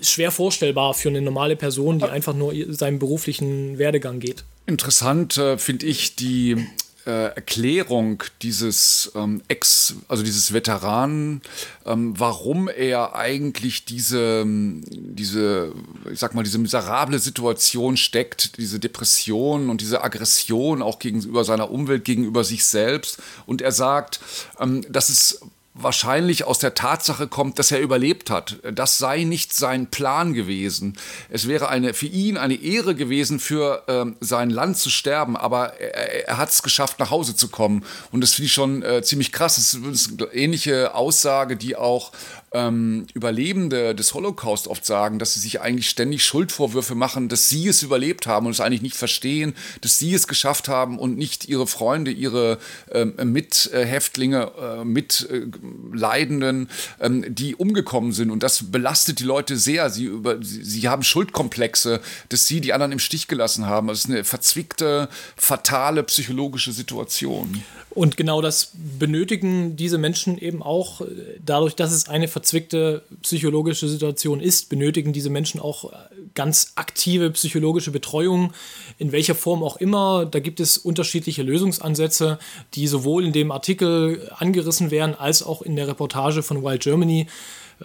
Schwer 0.00 0.32
vorstellbar 0.32 0.94
für 0.94 1.10
eine 1.10 1.20
normale 1.20 1.54
Person, 1.54 2.00
die 2.00 2.06
einfach 2.06 2.34
nur 2.34 2.52
seinen 2.74 2.98
beruflichen 2.98 3.78
Werdegang 3.78 4.18
geht. 4.18 4.42
Interessant 4.66 5.36
äh, 5.36 5.58
finde 5.58 5.86
ich 5.86 6.16
die 6.16 6.66
äh, 7.08 7.34
Erklärung 7.34 8.22
dieses 8.42 9.10
ähm, 9.14 9.40
Ex, 9.48 9.94
also 10.08 10.22
dieses 10.22 10.52
Veteranen, 10.52 11.40
ähm, 11.86 12.12
warum 12.18 12.68
er 12.68 13.16
eigentlich 13.16 13.86
diese, 13.86 14.42
ähm, 14.42 14.82
diese, 14.86 15.72
ich 16.12 16.18
sag 16.18 16.34
mal, 16.34 16.42
diese 16.42 16.58
miserable 16.58 17.18
Situation 17.18 17.96
steckt, 17.96 18.58
diese 18.58 18.78
Depression 18.78 19.70
und 19.70 19.80
diese 19.80 20.04
Aggression 20.04 20.82
auch 20.82 20.98
gegenüber 20.98 21.44
seiner 21.44 21.70
Umwelt, 21.70 22.04
gegenüber 22.04 22.44
sich 22.44 22.66
selbst. 22.66 23.22
Und 23.46 23.62
er 23.62 23.72
sagt, 23.72 24.20
ähm, 24.60 24.84
dass 24.90 25.08
es 25.08 25.40
wahrscheinlich 25.82 26.44
aus 26.44 26.58
der 26.58 26.74
Tatsache 26.74 27.28
kommt, 27.28 27.58
dass 27.58 27.70
er 27.70 27.80
überlebt 27.80 28.30
hat. 28.30 28.58
Das 28.72 28.98
sei 28.98 29.24
nicht 29.24 29.52
sein 29.54 29.86
Plan 29.88 30.34
gewesen. 30.34 30.98
Es 31.30 31.48
wäre 31.48 31.68
eine, 31.68 31.94
für 31.94 32.06
ihn 32.06 32.36
eine 32.36 32.54
Ehre 32.54 32.94
gewesen, 32.94 33.38
für 33.38 33.84
ähm, 33.88 34.16
sein 34.20 34.50
Land 34.50 34.78
zu 34.78 34.90
sterben, 34.90 35.36
aber 35.36 35.74
er, 35.80 36.28
er 36.28 36.36
hat 36.36 36.50
es 36.50 36.62
geschafft, 36.62 36.98
nach 36.98 37.10
Hause 37.10 37.36
zu 37.36 37.48
kommen. 37.48 37.84
Und 38.12 38.20
das 38.20 38.34
finde 38.34 38.46
ich 38.46 38.52
schon 38.52 38.82
äh, 38.82 39.02
ziemlich 39.02 39.32
krass. 39.32 39.56
Das 39.56 39.74
ist 39.74 40.20
eine 40.20 40.32
ähnliche 40.32 40.94
Aussage, 40.94 41.56
die 41.56 41.76
auch 41.76 42.12
ähm, 42.52 43.06
Überlebende 43.14 43.94
des 43.94 44.14
Holocaust 44.14 44.68
oft 44.68 44.84
sagen, 44.84 45.18
dass 45.18 45.34
sie 45.34 45.40
sich 45.40 45.60
eigentlich 45.60 45.90
ständig 45.90 46.24
Schuldvorwürfe 46.24 46.94
machen, 46.94 47.28
dass 47.28 47.48
sie 47.48 47.68
es 47.68 47.82
überlebt 47.82 48.26
haben 48.26 48.46
und 48.46 48.52
es 48.52 48.60
eigentlich 48.60 48.82
nicht 48.82 48.96
verstehen, 48.96 49.54
dass 49.82 49.98
sie 49.98 50.14
es 50.14 50.26
geschafft 50.26 50.68
haben 50.68 50.98
und 50.98 51.18
nicht 51.18 51.48
ihre 51.48 51.66
Freunde, 51.66 52.10
ihre 52.10 52.58
ähm, 52.90 53.14
Mithäftlinge, 53.22 54.52
äh, 54.60 54.84
Mitleidenden, 54.84 56.68
ähm, 57.00 57.24
die 57.28 57.54
umgekommen 57.54 58.12
sind. 58.12 58.30
Und 58.30 58.42
das 58.42 58.70
belastet 58.70 59.20
die 59.20 59.24
Leute 59.24 59.56
sehr. 59.56 59.90
Sie, 59.90 60.04
über, 60.04 60.42
sie, 60.42 60.64
sie 60.64 60.88
haben 60.88 61.02
Schuldkomplexe, 61.02 62.00
dass 62.30 62.46
sie 62.46 62.60
die 62.60 62.72
anderen 62.72 62.92
im 62.92 62.98
Stich 62.98 63.28
gelassen 63.28 63.66
haben. 63.66 63.88
Das 63.88 63.98
ist 63.98 64.10
eine 64.10 64.24
verzwickte, 64.24 65.08
fatale 65.36 66.02
psychologische 66.04 66.72
Situation. 66.72 67.62
Und 67.90 68.16
genau 68.16 68.40
das 68.40 68.70
benötigen 68.74 69.76
diese 69.76 69.98
Menschen 69.98 70.38
eben 70.38 70.62
auch, 70.62 71.02
dadurch, 71.44 71.74
dass 71.74 71.90
es 71.90 72.08
eine 72.08 72.28
verzwickte 72.38 73.02
psychologische 73.22 73.88
Situation 73.88 74.38
ist, 74.38 74.68
benötigen 74.68 75.12
diese 75.12 75.28
Menschen 75.28 75.60
auch 75.60 75.92
ganz 76.34 76.72
aktive 76.76 77.30
psychologische 77.30 77.90
Betreuung, 77.90 78.52
in 78.96 79.10
welcher 79.10 79.34
Form 79.34 79.64
auch 79.64 79.78
immer. 79.78 80.24
Da 80.24 80.38
gibt 80.38 80.60
es 80.60 80.78
unterschiedliche 80.78 81.42
Lösungsansätze, 81.42 82.38
die 82.74 82.86
sowohl 82.86 83.24
in 83.24 83.32
dem 83.32 83.50
Artikel 83.50 84.30
angerissen 84.36 84.92
werden, 84.92 85.16
als 85.16 85.42
auch 85.42 85.62
in 85.62 85.74
der 85.74 85.88
Reportage 85.88 86.44
von 86.44 86.62
Wild 86.62 86.82
Germany 86.82 87.22
äh, 87.22 87.26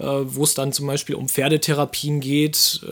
wo 0.01 0.43
es 0.43 0.55
dann 0.55 0.73
zum 0.73 0.87
Beispiel 0.87 1.15
um 1.15 1.29
Pferdetherapien 1.29 2.19
geht, 2.19 2.81
äh, 2.83 2.87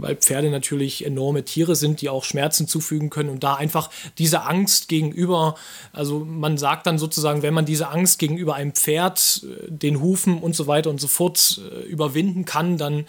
weil 0.00 0.16
Pferde 0.16 0.50
natürlich 0.50 1.04
enorme 1.04 1.44
Tiere 1.44 1.76
sind, 1.76 2.00
die 2.00 2.08
auch 2.08 2.24
Schmerzen 2.24 2.66
zufügen 2.66 3.10
können 3.10 3.28
und 3.28 3.44
da 3.44 3.54
einfach 3.54 3.90
diese 4.16 4.42
Angst 4.42 4.88
gegenüber, 4.88 5.56
also 5.92 6.20
man 6.20 6.56
sagt 6.56 6.86
dann 6.86 6.98
sozusagen, 6.98 7.42
wenn 7.42 7.52
man 7.52 7.66
diese 7.66 7.88
Angst 7.88 8.18
gegenüber 8.18 8.54
einem 8.54 8.72
Pferd, 8.72 9.44
äh, 9.44 9.70
den 9.70 10.00
Hufen 10.00 10.38
und 10.38 10.56
so 10.56 10.66
weiter 10.66 10.88
und 10.90 11.00
so 11.00 11.08
fort 11.08 11.60
überwinden 11.88 12.44
kann, 12.44 12.78
dann 12.78 13.04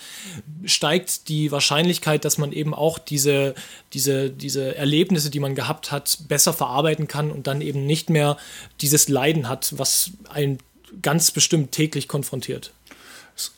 steigt 0.66 1.30
die 1.30 1.52
Wahrscheinlichkeit, 1.52 2.26
dass 2.26 2.38
man 2.38 2.52
eben 2.52 2.74
auch 2.74 3.00
diese, 3.00 3.56
diese, 3.94 4.30
diese 4.30 4.76
Erlebnisse, 4.76 5.30
die 5.30 5.40
man 5.40 5.56
gehabt 5.56 5.92
hat, 5.92 6.20
besser 6.28 6.54
verarbeiten 6.54 7.08
kann 7.08 7.32
und 7.32 7.48
dann 7.48 7.62
eben 7.62 7.86
nicht 7.86 8.10
mehr 8.10 8.38
dieses 8.82 9.08
Leiden 9.08 9.48
hat, 9.48 9.78
was 9.78 10.12
einen 10.30 10.60
ganz 11.02 11.32
bestimmt 11.32 11.72
täglich 11.72 12.08
konfrontiert 12.08 12.72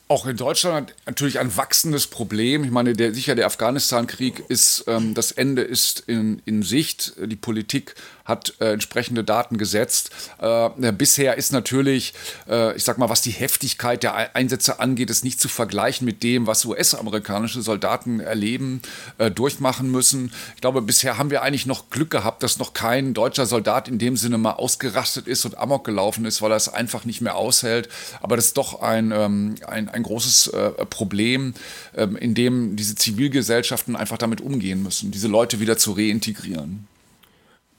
auch 0.08 0.26
in 0.26 0.36
Deutschland 0.36 0.94
natürlich 1.06 1.38
ein 1.38 1.56
wachsendes 1.56 2.06
Problem. 2.06 2.64
Ich 2.64 2.70
meine, 2.70 2.92
der, 2.92 3.14
sicher 3.14 3.34
der 3.34 3.46
Afghanistan-Krieg 3.46 4.44
ist, 4.48 4.84
ähm, 4.86 5.14
das 5.14 5.32
Ende 5.32 5.62
ist 5.62 6.00
in, 6.06 6.42
in 6.44 6.62
Sicht. 6.62 7.14
Die 7.18 7.36
Politik 7.36 7.94
hat 8.24 8.54
äh, 8.60 8.72
entsprechende 8.72 9.24
Daten 9.24 9.58
gesetzt. 9.58 10.10
Äh, 10.38 10.92
bisher 10.92 11.36
ist 11.36 11.52
natürlich, 11.52 12.14
äh, 12.48 12.76
ich 12.76 12.84
sag 12.84 12.98
mal, 12.98 13.08
was 13.08 13.22
die 13.22 13.30
Heftigkeit 13.30 14.02
der 14.02 14.36
Einsätze 14.36 14.80
angeht, 14.80 15.10
ist 15.10 15.24
nicht 15.24 15.40
zu 15.40 15.48
vergleichen 15.48 16.04
mit 16.04 16.22
dem, 16.22 16.46
was 16.46 16.64
US-amerikanische 16.64 17.62
Soldaten 17.62 18.20
erleben, 18.20 18.82
äh, 19.18 19.30
durchmachen 19.30 19.90
müssen. 19.90 20.32
Ich 20.54 20.60
glaube, 20.60 20.82
bisher 20.82 21.18
haben 21.18 21.30
wir 21.30 21.42
eigentlich 21.42 21.66
noch 21.66 21.90
Glück 21.90 22.10
gehabt, 22.10 22.42
dass 22.42 22.58
noch 22.58 22.74
kein 22.74 23.14
deutscher 23.14 23.46
Soldat 23.46 23.88
in 23.88 23.98
dem 23.98 24.16
Sinne 24.16 24.38
mal 24.38 24.52
ausgerastet 24.52 25.26
ist 25.26 25.44
und 25.44 25.58
amok 25.58 25.84
gelaufen 25.84 26.24
ist, 26.24 26.42
weil 26.42 26.52
er 26.52 26.56
es 26.56 26.68
einfach 26.68 27.04
nicht 27.04 27.20
mehr 27.20 27.36
aushält. 27.36 27.88
Aber 28.20 28.36
das 28.36 28.46
ist 28.46 28.56
doch 28.56 28.82
ein, 28.82 29.12
ähm, 29.12 29.54
ein, 29.66 29.88
ein 29.88 30.02
großes 30.02 30.48
äh, 30.48 30.70
Problem, 30.86 31.54
ähm, 31.96 32.16
in 32.16 32.34
dem 32.34 32.76
diese 32.76 32.94
Zivilgesellschaften 32.94 33.96
einfach 33.96 34.18
damit 34.18 34.40
umgehen 34.40 34.82
müssen, 34.82 35.10
diese 35.10 35.28
Leute 35.28 35.60
wieder 35.60 35.76
zu 35.76 35.92
reintegrieren. 35.92 36.86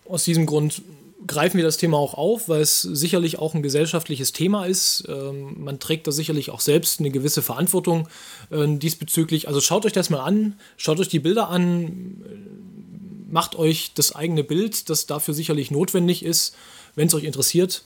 Aus 0.08 0.24
diesem 0.24 0.46
Grund 0.46 0.82
greifen 1.26 1.58
wir 1.58 1.64
das 1.64 1.78
Thema 1.78 1.98
auch 1.98 2.14
auf, 2.16 2.50
weil 2.50 2.62
es 2.62 2.82
sicherlich 2.82 3.40
auch 3.40 3.54
ein 3.54 3.64
gesellschaftliches 3.64 4.34
Thema 4.34 4.66
ist. 4.66 5.06
Ähm, 5.08 5.64
man 5.64 5.80
trägt 5.80 6.08
da 6.08 6.12
sicherlich 6.12 6.50
auch 6.50 6.60
selbst 6.60 7.00
eine 7.00 7.12
gewisse 7.12 7.42
Verantwortung 7.42 8.08
äh, 8.52 8.68
diesbezüglich. 8.68 9.48
Also 9.48 9.62
schaut 9.62 9.86
euch 9.86 9.94
das 9.94 10.10
mal 10.10 10.22
an, 10.22 10.60
schaut 10.78 11.00
euch 11.00 11.08
die 11.08 11.20
Bilder 11.20 11.50
an, 11.50 12.24
macht 13.30 13.56
euch 13.56 13.94
das 13.96 14.16
eigene 14.16 14.44
Bild, 14.44 14.90
das 14.90 15.06
dafür 15.06 15.34
sicherlich 15.34 15.72
notwendig 15.72 16.24
ist. 16.24 16.56
Wenn 16.96 17.08
es 17.08 17.14
euch 17.14 17.24
interessiert, 17.24 17.84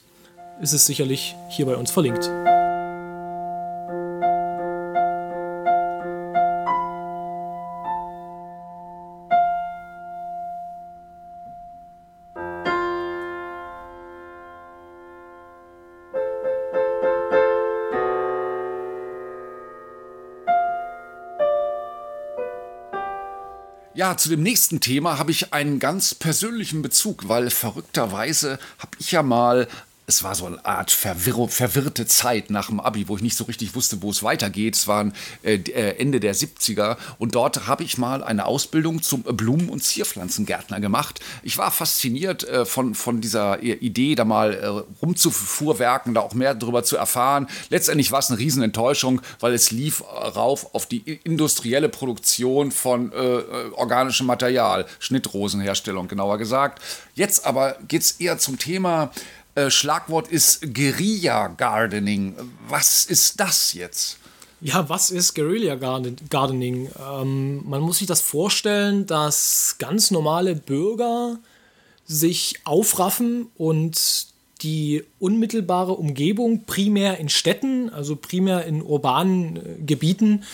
ist 0.60 0.72
es 0.72 0.86
sicherlich 0.86 1.34
hier 1.50 1.66
bei 1.66 1.76
uns 1.76 1.90
verlinkt. 1.90 2.30
Ja, 23.98 24.16
zu 24.16 24.28
dem 24.28 24.44
nächsten 24.44 24.78
Thema 24.78 25.18
habe 25.18 25.32
ich 25.32 25.52
einen 25.52 25.80
ganz 25.80 26.14
persönlichen 26.14 26.82
Bezug, 26.82 27.28
weil 27.28 27.50
verrückterweise 27.50 28.60
habe 28.78 28.96
ich 29.00 29.10
ja 29.10 29.24
mal 29.24 29.66
es 30.08 30.24
war 30.24 30.34
so 30.34 30.46
eine 30.46 30.64
Art 30.64 30.90
verwirr 30.90 31.48
verwirrte 31.48 32.06
Zeit 32.06 32.48
nach 32.48 32.68
dem 32.68 32.80
Abi, 32.80 33.08
wo 33.08 33.16
ich 33.16 33.22
nicht 33.22 33.36
so 33.36 33.44
richtig 33.44 33.74
wusste, 33.74 34.00
wo 34.00 34.10
es 34.10 34.22
weitergeht. 34.22 34.74
Es 34.74 34.88
waren 34.88 35.12
äh, 35.42 35.56
äh 35.56 35.98
Ende 35.98 36.18
der 36.18 36.34
70er 36.34 36.96
und 37.18 37.34
dort 37.34 37.66
habe 37.66 37.84
ich 37.84 37.98
mal 37.98 38.24
eine 38.24 38.46
Ausbildung 38.46 39.02
zum 39.02 39.22
Blumen- 39.22 39.68
und 39.68 39.84
Zierpflanzengärtner 39.84 40.80
gemacht. 40.80 41.20
Ich 41.42 41.58
war 41.58 41.70
fasziniert 41.70 42.42
äh, 42.44 42.64
von, 42.64 42.94
von 42.94 43.20
dieser 43.20 43.62
Idee, 43.62 44.14
da 44.14 44.24
mal 44.24 44.54
äh, 44.54 44.66
rumzufuhrwerken, 45.02 46.14
da 46.14 46.22
auch 46.22 46.32
mehr 46.32 46.54
darüber 46.54 46.82
zu 46.82 46.96
erfahren. 46.96 47.46
Letztendlich 47.68 48.10
war 48.10 48.20
es 48.20 48.30
eine 48.30 48.38
Riesenenttäuschung, 48.38 49.20
weil 49.40 49.52
es 49.52 49.70
lief 49.70 50.02
rauf 50.02 50.74
auf 50.74 50.86
die 50.86 51.20
industrielle 51.24 51.90
Produktion 51.90 52.72
von 52.72 53.12
äh, 53.12 53.16
äh, 53.16 53.70
organischem 53.72 54.26
Material, 54.26 54.86
Schnittrosenherstellung 55.00 56.08
genauer 56.08 56.38
gesagt. 56.38 56.82
Jetzt 57.14 57.44
aber 57.44 57.76
geht 57.86 58.02
es 58.02 58.12
eher 58.12 58.38
zum 58.38 58.58
Thema, 58.58 59.10
äh, 59.58 59.70
Schlagwort 59.70 60.28
ist 60.28 60.74
Guerilla 60.74 61.48
Gardening. 61.48 62.34
Was 62.68 63.04
ist 63.06 63.40
das 63.40 63.72
jetzt? 63.72 64.18
Ja, 64.60 64.88
was 64.88 65.10
ist 65.10 65.34
Guerilla 65.34 65.74
Gardening? 65.74 66.90
Ähm, 66.98 67.68
man 67.68 67.80
muss 67.80 67.98
sich 67.98 68.06
das 68.06 68.20
vorstellen, 68.20 69.06
dass 69.06 69.76
ganz 69.78 70.10
normale 70.10 70.54
Bürger 70.54 71.38
sich 72.06 72.54
aufraffen 72.64 73.48
und 73.56 74.28
die 74.62 75.04
unmittelbare 75.18 75.92
Umgebung 75.92 76.64
primär 76.64 77.18
in 77.18 77.28
Städten, 77.28 77.90
also 77.90 78.16
primär 78.16 78.64
in 78.64 78.82
urbanen 78.82 79.56
äh, 79.56 79.82
Gebieten, 79.84 80.44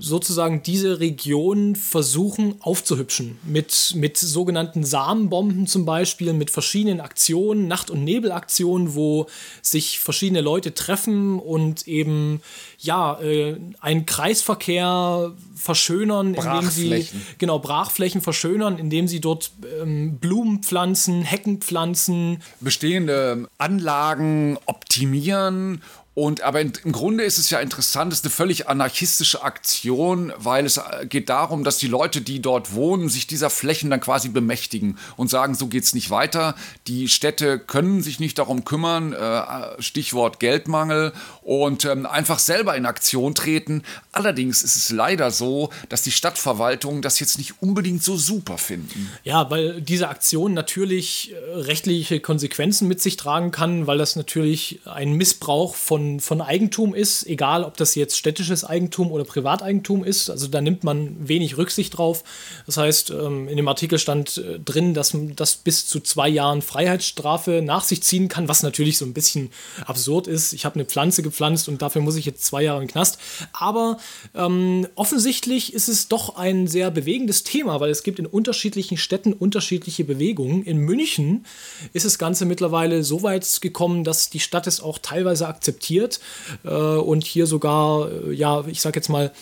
sozusagen 0.00 0.64
diese 0.64 0.98
Region 0.98 1.76
versuchen 1.76 2.56
aufzuhübschen. 2.60 3.38
Mit, 3.44 3.92
mit 3.94 4.18
sogenannten 4.18 4.82
Samenbomben 4.82 5.68
zum 5.68 5.84
Beispiel, 5.84 6.32
mit 6.32 6.50
verschiedenen 6.50 7.00
Aktionen, 7.00 7.68
Nacht- 7.68 7.90
und 7.90 8.02
Nebelaktionen, 8.02 8.94
wo 8.94 9.26
sich 9.62 10.00
verschiedene 10.00 10.40
Leute 10.40 10.74
treffen 10.74 11.38
und 11.38 11.86
eben 11.86 12.40
ja, 12.78 13.20
äh, 13.20 13.56
einen 13.80 14.04
Kreisverkehr 14.04 15.32
verschönern, 15.54 16.34
indem 16.34 16.68
sie 16.68 17.06
genau 17.38 17.60
Brachflächen 17.60 18.20
verschönern, 18.20 18.78
indem 18.78 19.06
sie 19.06 19.20
dort 19.20 19.52
ähm, 19.80 20.18
Blumen 20.18 20.64
pflanzen, 20.64 21.22
Hecken 21.22 21.60
pflanzen, 21.60 22.42
bestehende 22.60 23.48
Anlagen 23.58 24.58
optimieren 24.66 25.80
Und 26.14 26.42
aber 26.42 26.60
in, 26.60 26.72
im 26.84 26.92
Grunde 26.92 27.24
ist 27.24 27.38
es 27.38 27.48
ja 27.48 27.58
interessant, 27.60 28.12
es 28.12 28.18
ist 28.18 28.26
eine 28.26 28.32
völlig 28.32 28.68
anarchistische 28.68 29.42
Aktion, 29.42 30.30
weil 30.36 30.66
es 30.66 30.76
äh, 30.76 31.06
geht 31.06 31.30
darum, 31.30 31.64
dass 31.64 31.78
die 31.78 31.86
Leute, 31.86 32.20
die 32.20 32.42
dort 32.42 32.74
wohnen, 32.74 33.08
sich 33.08 33.26
dieser 33.26 33.48
Flächen 33.48 33.88
dann 33.88 34.00
quasi 34.00 34.28
bemächtigen 34.28 34.98
und 35.16 35.30
sagen, 35.30 35.54
so 35.54 35.68
geht's 35.68 35.94
nicht 35.94 36.10
weiter. 36.10 36.54
Die 36.86 37.08
Städte 37.08 37.58
können 37.58 38.02
sich 38.02 38.20
nicht 38.20 38.38
darum 38.38 38.64
kümmern, 38.64 39.14
äh, 39.14 39.80
Stichwort 39.80 40.38
Geldmangel 40.38 41.14
und 41.42 41.84
ähm, 41.84 42.06
einfach 42.06 42.38
selber 42.38 42.76
in 42.76 42.86
Aktion 42.86 43.34
treten. 43.34 43.82
Allerdings 44.12 44.62
ist 44.62 44.76
es 44.76 44.90
leider 44.90 45.30
so, 45.30 45.70
dass 45.88 46.02
die 46.02 46.12
Stadtverwaltungen 46.12 47.02
das 47.02 47.18
jetzt 47.18 47.38
nicht 47.38 47.60
unbedingt 47.60 48.02
so 48.02 48.16
super 48.16 48.58
finden. 48.58 49.10
Ja, 49.24 49.50
weil 49.50 49.80
diese 49.80 50.08
Aktion 50.08 50.54
natürlich 50.54 51.32
äh, 51.32 51.54
rechtliche 51.54 52.20
Konsequenzen 52.20 52.86
mit 52.86 53.00
sich 53.00 53.16
tragen 53.16 53.50
kann, 53.50 53.86
weil 53.86 53.98
das 53.98 54.14
natürlich 54.14 54.80
ein 54.84 55.14
Missbrauch 55.14 55.74
von 55.74 56.20
von, 56.20 56.40
Eigentum 56.42 56.94
ist, 56.94 57.26
egal 57.26 57.64
ob 57.64 57.76
das 57.76 57.94
jetzt 57.94 58.16
städtisches 58.16 58.64
Eigentum 58.64 59.12
oder 59.12 59.24
Privateigentum 59.24 60.04
ist. 60.04 60.28
Also 60.28 60.48
da 60.48 60.60
nimmt 60.60 60.82
man 60.82 61.16
wenig 61.28 61.56
Rücksicht 61.56 61.96
drauf. 61.96 62.24
Das 62.66 62.76
heißt, 62.76 63.10
ähm, 63.10 63.48
in 63.48 63.56
dem 63.56 63.68
Artikel 63.68 63.98
stand 63.98 64.38
äh, 64.38 64.58
drin, 64.58 64.94
dass 64.94 65.16
das 65.36 65.56
bis 65.56 65.86
zu 65.86 66.00
zwei 66.00 66.28
Jahren 66.28 66.62
Freiheitsstrafe 66.62 67.62
nach 67.62 67.84
sich 67.84 68.02
ziehen 68.02 68.28
kann, 68.28 68.48
was 68.48 68.62
natürlich 68.62 68.98
so 68.98 69.04
ein 69.04 69.12
bisschen 69.12 69.50
absurd 69.86 70.26
ist. 70.26 70.52
Ich 70.52 70.64
habe 70.64 70.74
eine 70.76 70.84
Pflanze 70.84 71.22
gepflanzt 71.22 71.31
und 71.68 71.82
dafür 71.82 72.02
muss 72.02 72.16
ich 72.16 72.26
jetzt 72.26 72.44
zwei 72.44 72.62
Jahre 72.62 72.80
den 72.80 72.88
Knast. 72.88 73.18
Aber 73.52 73.98
ähm, 74.34 74.86
offensichtlich 74.94 75.72
ist 75.72 75.88
es 75.88 76.08
doch 76.08 76.36
ein 76.36 76.66
sehr 76.66 76.90
bewegendes 76.90 77.42
Thema, 77.42 77.80
weil 77.80 77.90
es 77.90 78.02
gibt 78.02 78.18
in 78.18 78.26
unterschiedlichen 78.26 78.96
Städten 78.96 79.32
unterschiedliche 79.32 80.04
Bewegungen. 80.04 80.62
In 80.62 80.78
München 80.78 81.46
ist 81.92 82.06
das 82.06 82.18
Ganze 82.18 82.44
mittlerweile 82.44 83.02
so 83.02 83.22
weit 83.22 83.60
gekommen, 83.60 84.04
dass 84.04 84.30
die 84.30 84.40
Stadt 84.40 84.66
es 84.66 84.80
auch 84.80 84.98
teilweise 84.98 85.48
akzeptiert 85.48 86.20
äh, 86.64 86.68
und 86.68 87.24
hier 87.24 87.46
sogar, 87.46 88.10
äh, 88.10 88.32
ja, 88.32 88.64
ich 88.66 88.80
sag 88.80 88.96
jetzt 88.96 89.08
mal, 89.08 89.32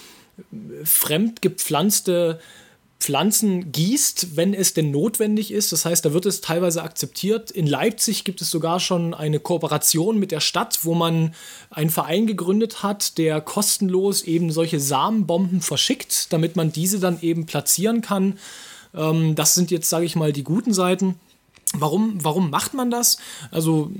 fremd 0.84 1.42
gepflanzte 1.42 2.40
Pflanzen 3.00 3.72
gießt, 3.72 4.36
wenn 4.36 4.52
es 4.52 4.74
denn 4.74 4.90
notwendig 4.90 5.50
ist. 5.52 5.72
Das 5.72 5.84
heißt, 5.84 6.04
da 6.04 6.12
wird 6.12 6.26
es 6.26 6.42
teilweise 6.42 6.82
akzeptiert. 6.82 7.50
In 7.50 7.66
Leipzig 7.66 8.24
gibt 8.24 8.42
es 8.42 8.50
sogar 8.50 8.78
schon 8.78 9.14
eine 9.14 9.40
Kooperation 9.40 10.18
mit 10.18 10.30
der 10.30 10.40
Stadt, 10.40 10.80
wo 10.82 10.94
man 10.94 11.34
einen 11.70 11.90
Verein 11.90 12.26
gegründet 12.26 12.82
hat, 12.82 13.16
der 13.16 13.40
kostenlos 13.40 14.22
eben 14.22 14.52
solche 14.52 14.78
Samenbomben 14.78 15.62
verschickt, 15.62 16.32
damit 16.32 16.56
man 16.56 16.72
diese 16.72 17.00
dann 17.00 17.20
eben 17.22 17.46
platzieren 17.46 18.02
kann. 18.02 18.38
Ähm, 18.94 19.34
das 19.34 19.54
sind 19.54 19.70
jetzt, 19.70 19.88
sage 19.88 20.04
ich 20.04 20.14
mal, 20.14 20.32
die 20.32 20.44
guten 20.44 20.74
Seiten. 20.74 21.16
Warum, 21.74 22.18
warum 22.22 22.50
macht 22.50 22.74
man 22.74 22.90
das? 22.90 23.18
Also 23.50 23.90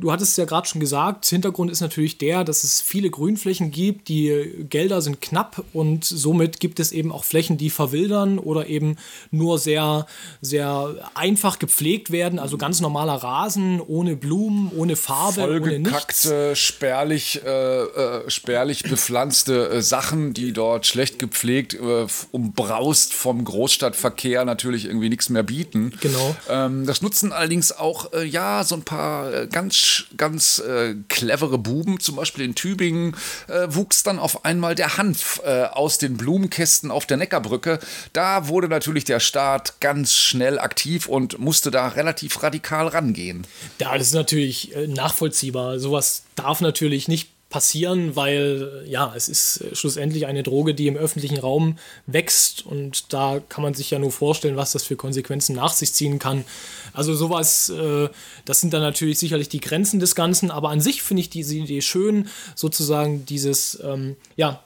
du 0.00 0.12
hattest 0.12 0.32
es 0.32 0.36
ja 0.36 0.44
gerade 0.44 0.68
schon 0.68 0.80
gesagt, 0.80 1.26
Hintergrund 1.26 1.70
ist 1.70 1.80
natürlich 1.80 2.18
der, 2.18 2.44
dass 2.44 2.64
es 2.64 2.80
viele 2.80 3.10
Grünflächen 3.10 3.70
gibt, 3.70 4.08
die 4.08 4.66
Gelder 4.68 5.00
sind 5.02 5.20
knapp 5.20 5.64
und 5.72 6.04
somit 6.04 6.60
gibt 6.60 6.80
es 6.80 6.92
eben 6.92 7.12
auch 7.12 7.24
Flächen, 7.24 7.58
die 7.58 7.70
verwildern 7.70 8.38
oder 8.38 8.66
eben 8.68 8.96
nur 9.30 9.58
sehr, 9.58 10.06
sehr 10.40 10.94
einfach 11.14 11.58
gepflegt 11.58 12.10
werden, 12.10 12.38
also 12.38 12.58
ganz 12.58 12.80
normaler 12.80 13.14
Rasen, 13.14 13.80
ohne 13.80 14.16
Blumen, 14.16 14.70
ohne 14.76 14.96
Farbe, 14.96 15.60
ohne 15.60 15.78
nichts. 15.78 16.30
spärlich, 16.54 17.42
äh, 17.44 17.82
äh, 17.82 18.30
spärlich 18.30 18.82
bepflanzte 18.84 19.68
äh, 19.70 19.82
Sachen, 19.82 20.34
die 20.34 20.52
dort 20.52 20.86
schlecht 20.86 21.18
gepflegt, 21.18 21.74
äh, 21.74 22.06
umbraust 22.32 23.14
vom 23.14 23.44
Großstadtverkehr 23.44 24.44
natürlich 24.44 24.86
irgendwie 24.86 25.08
nichts 25.08 25.28
mehr 25.30 25.42
bieten. 25.42 25.92
Genau. 26.00 26.36
Ähm, 26.48 26.86
das 26.96 27.02
nutzen 27.02 27.30
allerdings 27.30 27.72
auch, 27.72 28.14
äh, 28.14 28.24
ja, 28.24 28.64
so 28.64 28.74
ein 28.74 28.82
paar 28.82 29.30
äh, 29.30 29.46
ganz 29.48 30.04
ganz 30.16 30.60
äh, 30.60 30.94
clevere 31.10 31.58
Buben, 31.58 32.00
zum 32.00 32.16
Beispiel 32.16 32.46
in 32.46 32.54
Tübingen, 32.54 33.14
äh, 33.48 33.66
wuchs 33.68 34.02
dann 34.02 34.18
auf 34.18 34.46
einmal 34.46 34.74
der 34.74 34.96
Hanf 34.96 35.42
äh, 35.44 35.64
aus 35.64 35.98
den 35.98 36.16
Blumenkästen 36.16 36.90
auf 36.90 37.04
der 37.04 37.18
Neckarbrücke. 37.18 37.80
Da 38.14 38.48
wurde 38.48 38.68
natürlich 38.68 39.04
der 39.04 39.20
Staat 39.20 39.78
ganz 39.80 40.14
schnell 40.14 40.58
aktiv 40.58 41.06
und 41.06 41.38
musste 41.38 41.70
da 41.70 41.88
relativ 41.88 42.42
radikal 42.42 42.88
rangehen. 42.88 43.46
Ja, 43.78 43.98
das 43.98 44.08
ist 44.08 44.14
natürlich 44.14 44.74
nachvollziehbar. 44.86 45.78
Sowas 45.78 46.22
darf 46.34 46.62
natürlich 46.62 47.08
nicht 47.08 47.35
passieren, 47.48 48.16
weil 48.16 48.84
ja, 48.88 49.12
es 49.16 49.28
ist 49.28 49.58
äh, 49.60 49.74
schlussendlich 49.74 50.26
eine 50.26 50.42
Droge, 50.42 50.74
die 50.74 50.88
im 50.88 50.96
öffentlichen 50.96 51.38
Raum 51.38 51.78
wächst 52.06 52.66
und 52.66 53.12
da 53.12 53.40
kann 53.48 53.62
man 53.62 53.74
sich 53.74 53.90
ja 53.90 53.98
nur 53.98 54.10
vorstellen, 54.10 54.56
was 54.56 54.72
das 54.72 54.82
für 54.82 54.96
Konsequenzen 54.96 55.54
nach 55.54 55.72
sich 55.72 55.92
ziehen 55.92 56.18
kann. 56.18 56.44
Also 56.92 57.14
sowas, 57.14 57.68
äh, 57.68 58.08
das 58.44 58.60
sind 58.60 58.72
dann 58.72 58.82
natürlich 58.82 59.18
sicherlich 59.18 59.48
die 59.48 59.60
Grenzen 59.60 60.00
des 60.00 60.16
Ganzen, 60.16 60.50
aber 60.50 60.70
an 60.70 60.80
sich 60.80 61.02
finde 61.02 61.20
ich 61.20 61.30
diese 61.30 61.54
Idee 61.54 61.82
schön, 61.82 62.28
sozusagen 62.56 63.24
dieses, 63.26 63.78
ähm, 63.82 64.16
ja, 64.36 64.65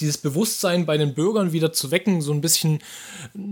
dieses 0.00 0.16
Bewusstsein 0.16 0.86
bei 0.86 0.96
den 0.96 1.14
Bürgern 1.14 1.52
wieder 1.52 1.72
zu 1.72 1.90
wecken, 1.90 2.22
so 2.22 2.32
ein 2.32 2.40
bisschen, 2.40 2.78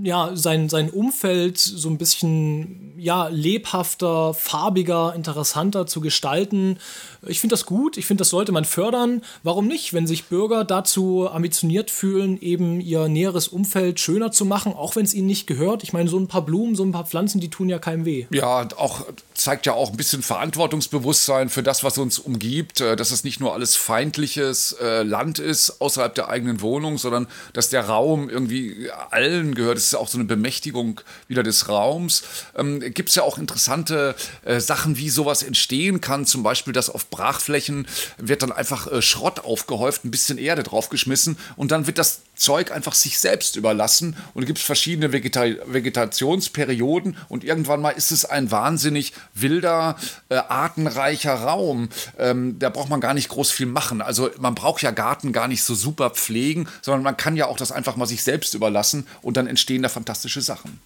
ja, 0.02 0.34
sein, 0.34 0.70
sein 0.70 0.88
Umfeld 0.88 1.58
so 1.58 1.90
ein 1.90 1.98
bisschen, 1.98 2.94
ja, 2.96 3.28
lebhafter, 3.28 4.32
farbiger, 4.32 5.12
interessanter 5.14 5.86
zu 5.86 6.00
gestalten. 6.00 6.78
Ich 7.26 7.40
finde 7.40 7.52
das 7.52 7.66
gut, 7.66 7.98
ich 7.98 8.06
finde, 8.06 8.22
das 8.22 8.30
sollte 8.30 8.50
man 8.50 8.64
fördern. 8.64 9.22
Warum 9.42 9.66
nicht, 9.66 9.92
wenn 9.92 10.06
sich 10.06 10.24
Bürger 10.24 10.64
dazu 10.64 11.28
ambitioniert 11.30 11.90
fühlen, 11.90 12.40
eben 12.40 12.80
ihr 12.80 13.08
näheres 13.08 13.48
Umfeld 13.48 14.00
schöner 14.00 14.32
zu 14.32 14.46
machen, 14.46 14.72
auch 14.72 14.96
wenn 14.96 15.04
es 15.04 15.12
ihnen 15.12 15.26
nicht 15.26 15.46
gehört? 15.46 15.82
Ich 15.82 15.92
meine, 15.92 16.08
so 16.08 16.18
ein 16.18 16.28
paar 16.28 16.42
Blumen, 16.42 16.76
so 16.76 16.82
ein 16.82 16.92
paar 16.92 17.06
Pflanzen, 17.06 17.40
die 17.40 17.50
tun 17.50 17.68
ja 17.68 17.78
keinem 17.78 18.06
weh. 18.06 18.26
Ja, 18.30 18.66
auch 18.76 19.04
zeigt 19.34 19.66
ja 19.66 19.74
auch 19.74 19.90
ein 19.90 19.96
bisschen 19.96 20.22
Verantwortungsbewusstsein 20.22 21.50
für 21.50 21.62
das, 21.62 21.84
was 21.84 21.98
uns 21.98 22.18
umgibt, 22.18 22.80
äh, 22.80 22.96
dass 22.96 23.10
es 23.10 23.22
nicht 23.22 23.38
nur 23.38 23.52
alles 23.52 23.76
feindliches 23.76 24.72
äh, 24.80 25.02
Land 25.02 25.38
ist 25.38 25.80
außerhalb 25.80 26.14
der 26.14 26.21
eigenen 26.28 26.60
Wohnung, 26.60 26.98
sondern 26.98 27.26
dass 27.52 27.68
der 27.68 27.86
Raum 27.86 28.28
irgendwie 28.28 28.90
allen 29.10 29.54
gehört. 29.54 29.78
Es 29.78 29.86
ist 29.86 29.94
auch 29.94 30.08
so 30.08 30.18
eine 30.18 30.26
Bemächtigung 30.26 31.00
wieder 31.28 31.42
des 31.42 31.68
Raums. 31.68 32.22
Ähm, 32.56 32.80
Gibt 32.80 33.08
es 33.08 33.14
ja 33.14 33.22
auch 33.22 33.38
interessante 33.38 34.14
äh, 34.44 34.60
Sachen, 34.60 34.96
wie 34.96 35.10
sowas 35.10 35.42
entstehen 35.42 36.00
kann. 36.00 36.26
Zum 36.26 36.42
Beispiel, 36.42 36.72
dass 36.72 36.90
auf 36.90 37.10
Brachflächen 37.10 37.86
wird 38.18 38.42
dann 38.42 38.52
einfach 38.52 38.90
äh, 38.90 39.02
Schrott 39.02 39.40
aufgehäuft, 39.44 40.04
ein 40.04 40.10
bisschen 40.10 40.38
Erde 40.38 40.62
draufgeschmissen 40.62 41.36
und 41.56 41.70
dann 41.70 41.86
wird 41.86 41.98
das 41.98 42.22
Zeug 42.34 42.72
einfach 42.72 42.94
sich 42.94 43.18
selbst 43.18 43.56
überlassen 43.56 44.16
und 44.34 44.42
es 44.42 44.46
gibt 44.46 44.58
verschiedene 44.58 45.12
Vegeta 45.12 45.44
Vegetationsperioden 45.66 47.16
und 47.28 47.44
irgendwann 47.44 47.80
mal 47.80 47.90
ist 47.90 48.10
es 48.10 48.24
ein 48.24 48.50
wahnsinnig 48.50 49.12
wilder, 49.34 49.96
äh, 50.28 50.36
artenreicher 50.36 51.34
Raum. 51.34 51.88
Ähm, 52.18 52.58
da 52.58 52.70
braucht 52.70 52.88
man 52.88 53.00
gar 53.00 53.14
nicht 53.14 53.28
groß 53.28 53.50
viel 53.50 53.66
machen. 53.66 54.00
Also 54.00 54.30
man 54.38 54.54
braucht 54.54 54.82
ja 54.82 54.90
Garten 54.90 55.32
gar 55.32 55.46
nicht 55.46 55.62
so 55.62 55.74
super 55.74 56.10
pflegen, 56.10 56.68
sondern 56.80 57.02
man 57.02 57.16
kann 57.16 57.36
ja 57.36 57.46
auch 57.46 57.56
das 57.56 57.70
einfach 57.70 57.96
mal 57.96 58.06
sich 58.06 58.22
selbst 58.22 58.54
überlassen 58.54 59.06
und 59.20 59.36
dann 59.36 59.46
entstehen 59.46 59.82
da 59.82 59.88
fantastische 59.88 60.40
Sachen. 60.40 60.80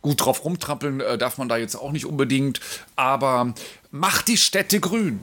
Gut 0.00 0.24
drauf 0.24 0.44
rumtrampeln 0.44 1.00
äh, 1.00 1.18
darf 1.18 1.38
man 1.38 1.48
da 1.48 1.56
jetzt 1.56 1.76
auch 1.76 1.92
nicht 1.92 2.06
unbedingt, 2.06 2.60
aber 2.96 3.54
macht 3.90 4.28
die 4.28 4.38
Städte 4.38 4.80
grün 4.80 5.20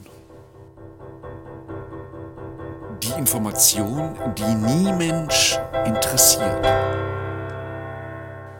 Information, 3.16 4.14
die 4.36 4.54
nie 4.54 4.92
Mensch 4.92 5.58
interessiert. 5.86 6.64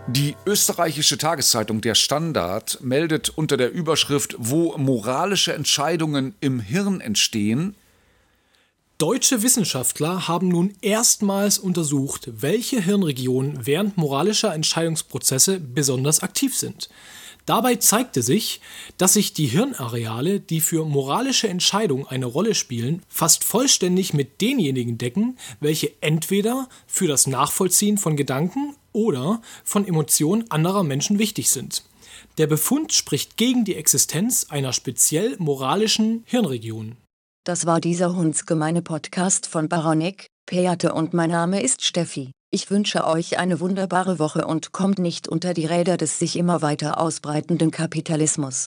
Die 0.08 0.34
österreichische 0.46 1.18
Tageszeitung 1.18 1.80
Der 1.80 1.94
Standard 1.94 2.78
meldet 2.80 3.28
unter 3.28 3.56
der 3.56 3.70
Überschrift 3.70 4.34
Wo 4.38 4.76
moralische 4.78 5.52
Entscheidungen 5.52 6.34
im 6.40 6.60
Hirn 6.60 7.00
entstehen. 7.00 7.74
Deutsche 8.98 9.42
Wissenschaftler 9.42 10.26
haben 10.26 10.48
nun 10.48 10.74
erstmals 10.80 11.58
untersucht, 11.58 12.30
welche 12.32 12.80
Hirnregionen 12.80 13.66
während 13.66 13.98
moralischer 13.98 14.54
Entscheidungsprozesse 14.54 15.60
besonders 15.60 16.22
aktiv 16.22 16.56
sind. 16.56 16.88
Dabei 17.46 17.76
zeigte 17.76 18.22
sich, 18.22 18.60
dass 18.98 19.12
sich 19.12 19.32
die 19.32 19.46
Hirnareale, 19.46 20.40
die 20.40 20.60
für 20.60 20.84
moralische 20.84 21.48
Entscheidungen 21.48 22.06
eine 22.06 22.26
Rolle 22.26 22.56
spielen, 22.56 23.02
fast 23.08 23.44
vollständig 23.44 24.12
mit 24.12 24.40
denjenigen 24.40 24.98
decken, 24.98 25.38
welche 25.60 25.92
entweder 26.02 26.68
für 26.88 27.06
das 27.06 27.28
Nachvollziehen 27.28 27.98
von 27.98 28.16
Gedanken 28.16 28.74
oder 28.92 29.40
von 29.62 29.86
Emotionen 29.86 30.50
anderer 30.50 30.82
Menschen 30.82 31.20
wichtig 31.20 31.50
sind. 31.50 31.84
Der 32.38 32.48
Befund 32.48 32.92
spricht 32.92 33.36
gegen 33.36 33.64
die 33.64 33.76
Existenz 33.76 34.46
einer 34.50 34.72
speziell 34.72 35.36
moralischen 35.38 36.24
Hirnregion. 36.26 36.96
Das 37.44 37.64
war 37.64 37.80
dieser 37.80 38.16
hundsgemeine 38.16 38.82
Podcast 38.82 39.46
von 39.46 39.68
Baronek, 39.68 40.26
Peate 40.46 40.92
und 40.92 41.14
mein 41.14 41.30
Name 41.30 41.62
ist 41.62 41.84
Steffi. 41.84 42.32
Ich 42.52 42.70
wünsche 42.70 43.04
euch 43.04 43.38
eine 43.38 43.58
wunderbare 43.58 44.20
Woche 44.20 44.46
und 44.46 44.70
kommt 44.72 45.00
nicht 45.00 45.26
unter 45.26 45.52
die 45.52 45.66
Räder 45.66 45.96
des 45.96 46.20
sich 46.20 46.36
immer 46.36 46.62
weiter 46.62 47.00
ausbreitenden 47.00 47.72
Kapitalismus. 47.72 48.66